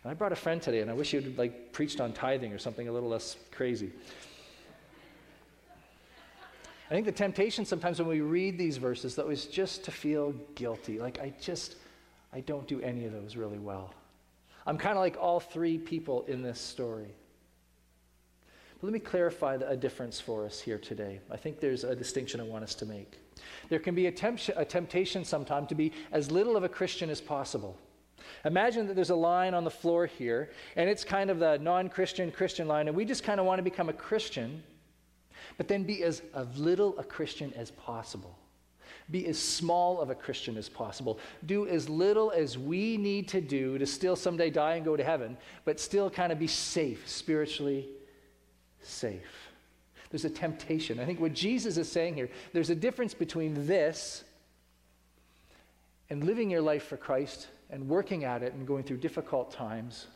And 0.05 0.11
I 0.11 0.15
brought 0.15 0.33
a 0.33 0.37
friend 0.37 0.63
today, 0.63 0.81
and 0.81 0.91
I 0.91 0.95
wish 0.95 1.13
you'd 1.13 1.37
like 1.37 1.73
preached 1.73 2.01
on 2.01 2.13
tithing 2.13 2.53
or 2.53 2.59
something 2.59 2.89
a 2.89 2.93
little 2.93 3.09
less 3.09 3.37
crazy. 3.51 3.91
I 6.91 6.95
think 6.95 7.05
the 7.05 7.13
temptation 7.13 7.65
sometimes 7.65 7.99
when 7.99 8.09
we 8.09 8.21
read 8.21 8.57
these 8.57 8.79
verses, 8.79 9.15
though, 9.15 9.29
is 9.29 9.47
just 9.47 9.85
to 9.85 9.91
feel 9.91 10.33
guilty. 10.55 10.99
Like, 10.99 11.21
I 11.21 11.35
just, 11.41 11.77
I 12.33 12.41
don't 12.41 12.67
do 12.67 12.81
any 12.81 13.05
of 13.05 13.13
those 13.13 13.37
really 13.37 13.59
well. 13.59 13.93
I'm 14.67 14.79
kind 14.79 14.97
of 14.97 15.01
like 15.01 15.17
all 15.21 15.41
three 15.41 15.79
people 15.79 16.25
in 16.29 16.43
this 16.43 16.61
story. 16.61 17.09
But 18.81 18.87
let 18.87 18.93
me 18.93 19.01
clarify 19.01 19.57
the, 19.57 19.69
a 19.69 19.77
difference 19.77 20.21
for 20.21 20.45
us 20.45 20.61
here 20.61 20.79
today. 20.79 21.21
I 21.31 21.37
think 21.37 21.61
there's 21.61 21.85
a 21.85 21.97
distinction 21.97 22.41
I 22.41 22.45
want 22.45 22.65
us 22.65 22.75
to 22.77 22.87
make. 22.87 23.19
There 23.69 23.79
can 23.79 23.95
be 23.95 24.07
a, 24.07 24.13
temp- 24.13 24.41
a 24.57 24.65
temptation 24.65 25.25
sometimes 25.25 25.69
to 25.69 25.75
be 25.75 25.93
as 26.13 26.31
little 26.31 26.57
of 26.57 26.65
a 26.65 26.69
Christian 26.69 27.11
as 27.11 27.21
possible. 27.21 27.77
Imagine 28.45 28.87
that 28.87 28.95
there's 28.95 29.11
a 29.11 29.17
line 29.17 29.55
on 29.55 29.65
the 29.65 29.71
floor 29.71 30.07
here, 30.07 30.51
and 30.77 30.89
it's 30.89 31.03
kind 31.03 31.31
of 31.31 31.39
the 31.39 31.59
non 31.59 31.89
Christian 31.89 32.31
Christian 32.31 32.69
line, 32.69 32.87
and 32.89 32.97
we 32.97 33.05
just 33.05 33.25
kind 33.25 33.41
of 33.41 33.47
want 33.47 33.59
to 33.59 33.63
become 33.63 33.89
a 33.89 33.93
Christian, 33.93 34.63
but 35.57 35.67
then 35.67 35.83
be 35.83 36.05
as 36.05 36.23
little 36.57 36.97
a 36.99 37.05
Christian 37.05 37.53
as 37.55 37.71
possible. 37.73 38.39
Be 39.11 39.27
as 39.27 39.39
small 39.39 40.01
of 40.01 40.11
a 40.11 40.15
Christian 40.15 40.57
as 40.57 40.69
possible. 40.69 41.19
Do 41.47 41.67
as 41.67 41.89
little 41.89 42.31
as 42.31 42.59
we 42.59 42.97
need 42.97 43.27
to 43.29 43.41
do 43.41 43.79
to 43.79 43.87
still 43.87 44.17
someday 44.17 44.51
die 44.51 44.75
and 44.75 44.85
go 44.85 44.97
to 44.97 45.05
heaven, 45.05 45.37
but 45.65 45.81
still 45.81 46.11
kind 46.11 46.31
of 46.31 46.39
be 46.39 46.47
safe, 46.47 47.09
spiritually 47.09 47.89
safe. 48.83 49.51
There's 50.11 50.25
a 50.25 50.31
temptation. 50.31 50.99
I 51.01 51.05
think 51.05 51.21
what 51.21 51.35
Jesus 51.35 51.77
is 51.77 51.91
saying 51.91 52.15
here, 52.15 52.31
there's 52.53 52.71
a 52.71 52.75
difference 52.75 53.15
between 53.15 53.67
this 53.67 54.25
and 56.11 56.25
living 56.25 56.51
your 56.51 56.63
life 56.63 56.85
for 56.85 56.97
Christ 56.97 57.49
and 57.71 57.89
working 57.89 58.25
at 58.25 58.43
it 58.43 58.55
and 58.55 58.67
going 58.67 58.85
through 58.85 58.99
difficult 58.99 59.51
times 59.51 60.07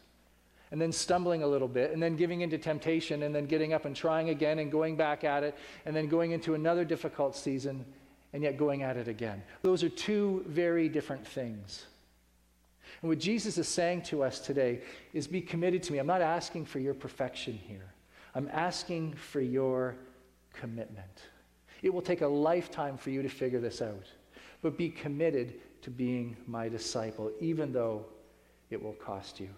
and 0.71 0.81
then 0.81 0.91
stumbling 0.91 1.43
a 1.43 1.47
little 1.47 1.69
bit 1.69 1.93
and 1.93 2.03
then 2.03 2.17
giving 2.17 2.41
into 2.41 2.57
temptation 2.57 3.25
and 3.25 3.35
then 3.35 3.45
getting 3.45 3.75
up 3.75 3.85
and 3.85 3.95
trying 3.95 4.31
again 4.31 4.59
and 4.59 4.73
going 4.73 4.97
back 4.97 5.23
at 5.23 5.43
it 5.43 5.55
and 5.85 5.95
then 5.95 6.09
going 6.09 6.33
into 6.33 6.55
another 6.55 6.85
difficult 6.85 7.37
season 7.37 7.85
and 8.33 8.43
yet 8.43 8.57
going 8.57 8.83
at 8.83 8.97
it 8.97 9.07
again. 9.07 9.43
Those 9.61 9.85
are 9.85 9.91
two 9.91 10.43
very 10.49 10.89
different 10.89 11.27
things. 11.27 11.85
And 13.03 13.11
what 13.11 13.19
Jesus 13.19 13.59
is 13.59 13.69
saying 13.69 14.03
to 14.05 14.23
us 14.23 14.39
today 14.39 14.81
is 15.13 15.27
be 15.27 15.43
committed 15.43 15.83
to 15.85 15.93
me. 15.93 15.99
I'm 15.99 16.07
not 16.07 16.23
asking 16.23 16.65
for 16.65 16.79
your 16.79 16.95
perfection 16.95 17.59
here. 17.69 17.92
I'm 18.35 18.49
asking 18.53 19.15
for 19.15 19.41
your 19.41 19.97
commitment. 20.53 21.29
It 21.83 21.93
will 21.93 22.03
take 22.03 22.23
a 22.23 22.27
lifetime 22.27 22.97
for 22.97 23.11
you 23.11 23.23
to 23.23 23.29
figure 23.29 23.61
this 23.61 23.83
out, 23.83 24.07
but 24.63 24.79
be 24.79 24.89
committed 24.89 25.55
to 25.83 25.91
being 25.91 26.37
my 26.47 26.69
disciple, 26.69 27.31
even 27.41 27.73
though 27.73 28.07
it 28.71 28.83
will 28.83 28.95
cost 28.95 29.41
you. 29.41 29.49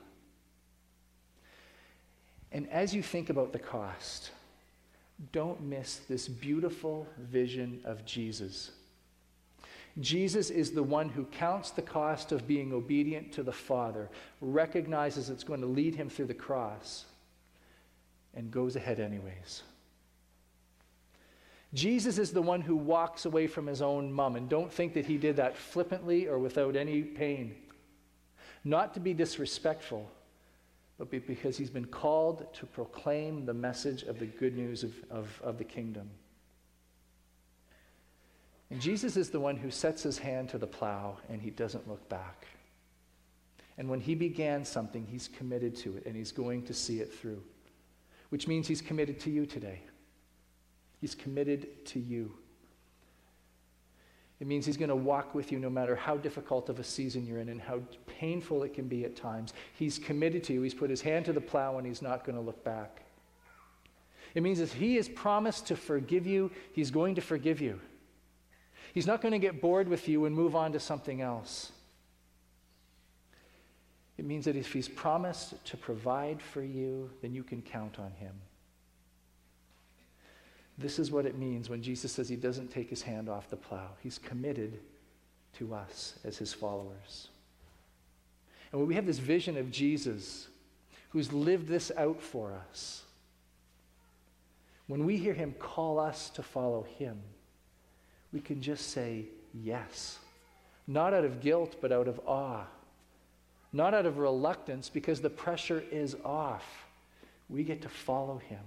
And 2.51 2.69
as 2.71 2.95
you 2.95 3.03
think 3.03 3.31
about 3.31 3.53
the 3.53 3.59
cost, 3.59 4.31
don't 5.33 5.61
miss 5.63 5.97
this 6.09 6.29
beautiful 6.29 7.07
vision 7.19 7.81
of 7.85 8.05
Jesus. 8.05 8.73
Jesus 10.01 10.51
is 10.51 10.73
the 10.73 10.83
one 10.83 11.09
who 11.09 11.25
counts 11.27 11.71
the 11.71 11.83
cost 11.83 12.33
of 12.33 12.49
being 12.49 12.73
obedient 12.73 13.33
to 13.33 13.43
the 13.43 13.53
Father, 13.53 14.09
recognizes 14.41 15.31
it's 15.31 15.45
going 15.45 15.61
to 15.61 15.67
lead 15.67 15.95
him 15.95 16.09
through 16.09 16.27
the 16.27 16.35
cross, 16.35 17.05
and 18.35 18.51
goes 18.51 18.77
ahead 18.77 19.01
anyways. 19.01 19.63
Jesus 21.73 22.19
is 22.19 22.31
the 22.31 22.43
one 22.43 22.61
who 22.61 22.77
walks 22.77 23.25
away 23.25 23.47
from 23.47 23.67
his 23.67 23.83
own 23.83 24.13
mom, 24.13 24.37
and 24.37 24.49
don't 24.49 24.73
think 24.73 24.95
that 24.95 25.07
he 25.07 25.17
did 25.17 25.37
that 25.37 25.57
flippantly 25.57 26.29
or 26.29 26.39
without 26.39 26.77
any 26.77 27.03
pain. 27.03 27.57
Not 28.65 28.95
to 28.95 29.01
be 29.01 29.13
disrespectful, 29.13 30.09
but 30.99 31.11
because 31.11 31.57
he's 31.57 31.71
been 31.71 31.87
called 31.87 32.53
to 32.55 32.67
proclaim 32.67 33.45
the 33.45 33.55
message 33.55 34.05
of 34.05 34.19
the 34.19 34.27
good 34.27 34.57
news 34.57 34.85
of, 34.85 34.95
of, 35.11 35.41
of 35.43 35.59
the 35.59 35.65
kingdom. 35.65 36.09
And 38.71 38.81
Jesus 38.81 39.17
is 39.17 39.31
the 39.31 39.41
one 39.41 39.57
who 39.57 39.71
sets 39.71 40.03
his 40.03 40.19
hand 40.19 40.49
to 40.51 40.59
the 40.59 40.67
plow 40.67 41.19
and 41.29 41.43
he 41.43 41.51
doesn't 41.51 41.89
look 41.89 42.09
back. 42.09 42.47
And 43.77 43.89
when 43.89 44.01
he 44.01 44.15
began 44.15 44.65
something, 44.65 45.05
he's 45.05 45.29
committed 45.29 45.77
to 45.79 45.97
it 45.97 46.07
and 46.07 46.17
he's 46.17 46.33
going 46.33 46.63
to 46.67 46.75
see 46.75 47.01
it 47.01 47.13
through, 47.13 47.43
which 48.35 48.49
means 48.49 48.67
he's 48.67 48.83
committed 48.83 49.21
to 49.21 49.31
you 49.31 49.47
today. 49.47 49.79
He's 51.01 51.15
committed 51.15 51.87
to 51.87 52.01
you. 52.01 52.33
It 54.41 54.49
means 54.49 54.67
he's 54.67 54.77
going 54.77 54.89
to 54.89 54.97
walk 54.97 55.37
with 55.37 55.53
you 55.53 55.61
no 55.61 55.71
matter 55.71 55.95
how 55.95 56.17
difficult 56.17 56.69
of 56.69 56.81
a 56.81 56.83
season 56.83 57.25
you're 57.25 57.39
in 57.39 57.49
and 57.49 57.61
how 57.61 57.81
painful 58.09 58.65
it 58.65 58.75
can 58.75 58.89
be 58.89 59.05
at 59.05 59.15
times. 59.15 59.53
He's 59.75 60.01
committed 60.01 60.43
to 60.45 60.53
you. 60.53 60.63
He's 60.63 60.75
put 60.75 60.91
his 60.91 61.01
hand 61.01 61.27
to 61.27 61.33
the 61.33 61.41
plow 61.41 61.79
and 61.79 61.87
he's 61.87 62.03
not 62.03 62.25
going 62.25 62.35
to 62.35 62.43
look 62.43 62.65
back. 62.65 63.05
It 64.35 64.43
means 64.43 64.59
if 64.59 64.73
he 64.73 64.97
has 64.97 65.09
promised 65.09 65.69
to 65.69 65.77
forgive 65.77 66.27
you, 66.27 66.51
he's 66.73 66.91
going 66.91 67.15
to 67.15 67.21
forgive 67.21 67.61
you. 67.61 67.79
He's 68.95 69.07
not 69.07 69.23
going 69.23 69.31
to 69.31 69.39
get 69.39 69.61
bored 69.61 69.87
with 69.87 70.09
you 70.09 70.25
and 70.25 70.35
move 70.35 70.57
on 70.57 70.73
to 70.73 70.81
something 70.81 71.21
else. 71.21 71.71
It 74.17 74.25
means 74.25 74.45
that 74.45 74.57
if 74.57 74.73
he's 74.73 74.89
promised 74.89 75.65
to 75.67 75.77
provide 75.77 76.41
for 76.41 76.63
you, 76.63 77.11
then 77.21 77.35
you 77.35 77.43
can 77.43 77.63
count 77.63 77.99
on 77.99 78.13
him. 78.13 78.35
This 80.79 80.99
is 80.99 81.11
what 81.11 81.27
it 81.27 81.39
means 81.39 81.69
when 81.69 81.83
Jesus 81.83 82.13
says 82.13 82.29
he 82.29 82.37
doesn't 82.37 82.71
take 82.71 82.91
his 82.91 83.03
hand 83.03 83.29
off 83.29 83.51
the 83.51 83.57
plow. 83.57 83.91
He's 84.03 84.19
committed 84.19 84.81
to 85.59 85.75
us 85.75 86.19
as 86.25 86.37
his 86.37 86.53
followers. 86.53 87.29
And 88.73 88.81
when 88.81 88.89
we 88.89 88.95
have 88.97 89.07
this 89.07 89.19
vision 89.19 89.57
of 89.57 89.71
Jesus 89.71 90.49
who's 91.11 91.33
lived 91.33 91.69
this 91.69 91.93
out 91.97 92.21
for 92.21 92.53
us, 92.53 93.05
when 94.87 95.07
we 95.07 95.17
hear 95.17 95.33
him 95.33 95.55
call 95.59 95.99
us 95.99 96.29
to 96.31 96.43
follow 96.43 96.83
him, 96.99 97.21
we 98.33 98.41
can 98.41 98.61
just 98.61 98.91
say 98.91 99.27
yes. 99.53 100.19
Not 100.87 101.15
out 101.15 101.25
of 101.25 101.41
guilt, 101.41 101.77
but 101.81 101.93
out 101.93 102.09
of 102.09 102.21
awe. 102.27 102.65
Not 103.75 103.93
out 103.93 104.07
of 104.07 104.19
reluctance, 104.19 104.89
because 104.89 105.21
the 105.21 105.29
pressure 105.29 105.83
is 105.91 106.17
off. 106.25 106.87
We 107.51 107.65
get 107.65 107.83
to 107.83 107.89
follow 107.89 108.39
him. 108.39 108.61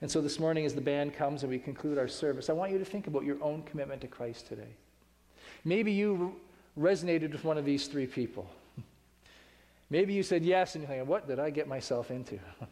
And 0.00 0.10
so 0.10 0.20
this 0.20 0.40
morning, 0.40 0.66
as 0.66 0.74
the 0.74 0.80
band 0.80 1.14
comes 1.14 1.44
and 1.44 1.50
we 1.50 1.60
conclude 1.60 1.98
our 1.98 2.08
service, 2.08 2.50
I 2.50 2.52
want 2.52 2.72
you 2.72 2.78
to 2.78 2.84
think 2.84 3.06
about 3.06 3.24
your 3.24 3.40
own 3.40 3.62
commitment 3.62 4.00
to 4.00 4.08
Christ 4.08 4.48
today. 4.48 4.74
Maybe 5.64 5.92
you 5.92 6.34
resonated 6.76 7.30
with 7.30 7.44
one 7.44 7.56
of 7.56 7.64
these 7.64 7.86
three 7.86 8.08
people. 8.08 8.50
Maybe 9.90 10.14
you 10.14 10.24
said 10.24 10.44
yes, 10.44 10.74
and 10.74 10.82
you're 10.82 10.88
thinking, 10.88 11.06
what 11.06 11.28
did 11.28 11.38
I 11.38 11.50
get 11.50 11.68
myself 11.68 12.10
into? 12.10 12.40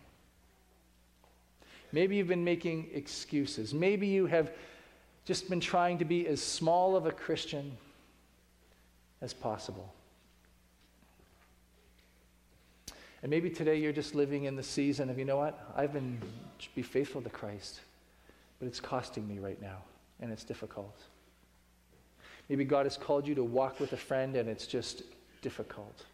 Maybe 1.93 2.17
you've 2.17 2.27
been 2.27 2.43
making 2.43 2.91
excuses. 2.93 3.73
Maybe 3.73 4.09
you 4.09 4.27
have 4.27 4.51
just 5.25 5.49
been 5.49 5.61
trying 5.61 5.99
to 5.99 6.05
be 6.05 6.27
as 6.27 6.43
small 6.43 6.97
of 6.97 7.07
a 7.07 7.13
Christian 7.13 7.77
as 9.23 9.33
possible. 9.33 9.95
And 13.23 13.31
maybe 13.31 13.51
today 13.51 13.77
you're 13.77 13.93
just 13.93 14.15
living 14.15 14.45
in 14.45 14.57
the 14.57 14.63
season 14.63 15.11
of, 15.11 15.19
you 15.19 15.25
know 15.25 15.37
what? 15.37 15.73
I've 15.77 15.93
been 15.93 16.21
be 16.75 16.83
faithful 16.83 17.23
to 17.23 17.31
Christ, 17.31 17.81
but 18.59 18.67
it's 18.67 18.81
costing 18.81 19.27
me 19.27 19.39
right 19.39 19.61
now, 19.61 19.79
and 20.21 20.31
it's 20.31 20.45
difficult. 20.45 21.01
Maybe 22.49 22.65
God 22.65 22.87
has 22.87 22.97
called 22.97 23.27
you 23.27 23.35
to 23.37 23.45
walk 23.45 23.81
with 23.81 23.93
a 23.93 23.97
friend, 23.97 24.37
and 24.37 24.49
it's 24.49 24.67
just 24.67 25.03
difficult. 25.41 26.05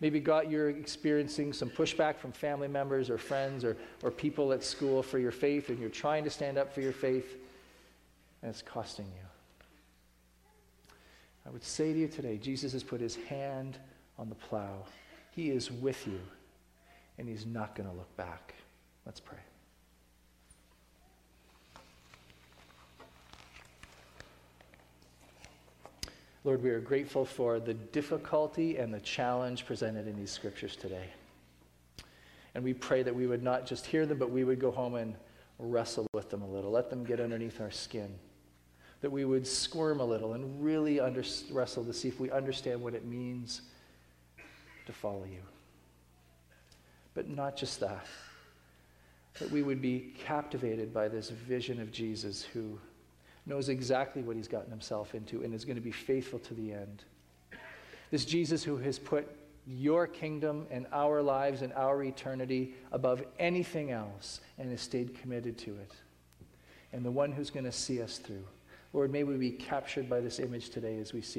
Maybe 0.00 0.20
God, 0.20 0.50
you're 0.50 0.70
experiencing 0.70 1.52
some 1.52 1.68
pushback 1.68 2.16
from 2.16 2.32
family 2.32 2.68
members 2.68 3.10
or 3.10 3.18
friends 3.18 3.64
or, 3.64 3.76
or 4.02 4.10
people 4.10 4.52
at 4.52 4.64
school 4.64 5.02
for 5.02 5.18
your 5.18 5.32
faith, 5.32 5.68
and 5.68 5.78
you're 5.78 5.90
trying 5.90 6.24
to 6.24 6.30
stand 6.30 6.56
up 6.56 6.72
for 6.72 6.80
your 6.80 6.92
faith, 6.92 7.36
and 8.42 8.50
it's 8.50 8.62
costing 8.62 9.06
you. 9.06 9.26
I 11.46 11.50
would 11.50 11.64
say 11.64 11.92
to 11.92 11.98
you 11.98 12.08
today, 12.08 12.38
Jesus 12.38 12.72
has 12.72 12.82
put 12.82 13.00
his 13.00 13.16
hand 13.16 13.76
on 14.18 14.28
the 14.28 14.34
plow. 14.34 14.84
He 15.30 15.50
is 15.50 15.70
with 15.70 16.06
you, 16.06 16.20
and 17.18 17.28
He's 17.28 17.46
not 17.46 17.74
going 17.74 17.88
to 17.88 17.94
look 17.94 18.14
back. 18.16 18.54
Let's 19.06 19.20
pray. 19.20 19.38
Lord, 26.42 26.62
we 26.62 26.70
are 26.70 26.80
grateful 26.80 27.26
for 27.26 27.60
the 27.60 27.74
difficulty 27.74 28.78
and 28.78 28.94
the 28.94 29.00
challenge 29.00 29.66
presented 29.66 30.08
in 30.08 30.16
these 30.16 30.30
scriptures 30.30 30.74
today. 30.74 31.04
And 32.54 32.64
we 32.64 32.72
pray 32.72 33.02
that 33.02 33.14
we 33.14 33.26
would 33.26 33.42
not 33.42 33.66
just 33.66 33.84
hear 33.84 34.06
them, 34.06 34.18
but 34.18 34.30
we 34.30 34.44
would 34.44 34.58
go 34.58 34.70
home 34.70 34.94
and 34.94 35.14
wrestle 35.58 36.06
with 36.14 36.30
them 36.30 36.40
a 36.40 36.46
little, 36.46 36.70
let 36.70 36.88
them 36.88 37.04
get 37.04 37.20
underneath 37.20 37.60
our 37.60 37.70
skin. 37.70 38.14
That 39.02 39.10
we 39.10 39.26
would 39.26 39.46
squirm 39.46 40.00
a 40.00 40.04
little 40.04 40.32
and 40.32 40.64
really 40.64 40.98
under- 40.98 41.24
wrestle 41.50 41.84
to 41.84 41.92
see 41.92 42.08
if 42.08 42.18
we 42.18 42.30
understand 42.30 42.82
what 42.82 42.94
it 42.94 43.04
means 43.04 43.62
to 44.90 44.98
follow 44.98 45.24
you. 45.24 45.42
But 47.14 47.28
not 47.28 47.56
just 47.56 47.80
that, 47.80 48.06
that 49.38 49.50
we 49.50 49.62
would 49.62 49.80
be 49.80 50.12
captivated 50.24 50.92
by 50.92 51.08
this 51.08 51.30
vision 51.30 51.80
of 51.80 51.92
Jesus 51.92 52.42
who 52.42 52.78
knows 53.46 53.68
exactly 53.68 54.22
what 54.22 54.36
he's 54.36 54.48
gotten 54.48 54.70
himself 54.70 55.14
into 55.14 55.42
and 55.42 55.54
is 55.54 55.64
going 55.64 55.76
to 55.76 55.82
be 55.82 55.90
faithful 55.90 56.38
to 56.40 56.54
the 56.54 56.72
end. 56.72 57.04
This 58.10 58.24
Jesus 58.24 58.62
who 58.62 58.76
has 58.78 58.98
put 58.98 59.28
your 59.66 60.06
kingdom 60.06 60.66
and 60.70 60.86
our 60.92 61.22
lives 61.22 61.62
and 61.62 61.72
our 61.74 62.02
eternity 62.02 62.74
above 62.92 63.22
anything 63.38 63.90
else 63.90 64.40
and 64.58 64.70
has 64.70 64.80
stayed 64.80 65.18
committed 65.20 65.56
to 65.58 65.70
it. 65.70 65.92
And 66.92 67.04
the 67.04 67.10
one 67.10 67.30
who's 67.30 67.50
going 67.50 67.64
to 67.64 67.72
see 67.72 68.02
us 68.02 68.18
through. 68.18 68.44
Lord, 68.92 69.12
may 69.12 69.22
we 69.22 69.36
be 69.36 69.52
captured 69.52 70.10
by 70.10 70.20
this 70.20 70.40
image 70.40 70.70
today 70.70 70.98
as 70.98 71.12
we 71.12 71.20
seek 71.20 71.38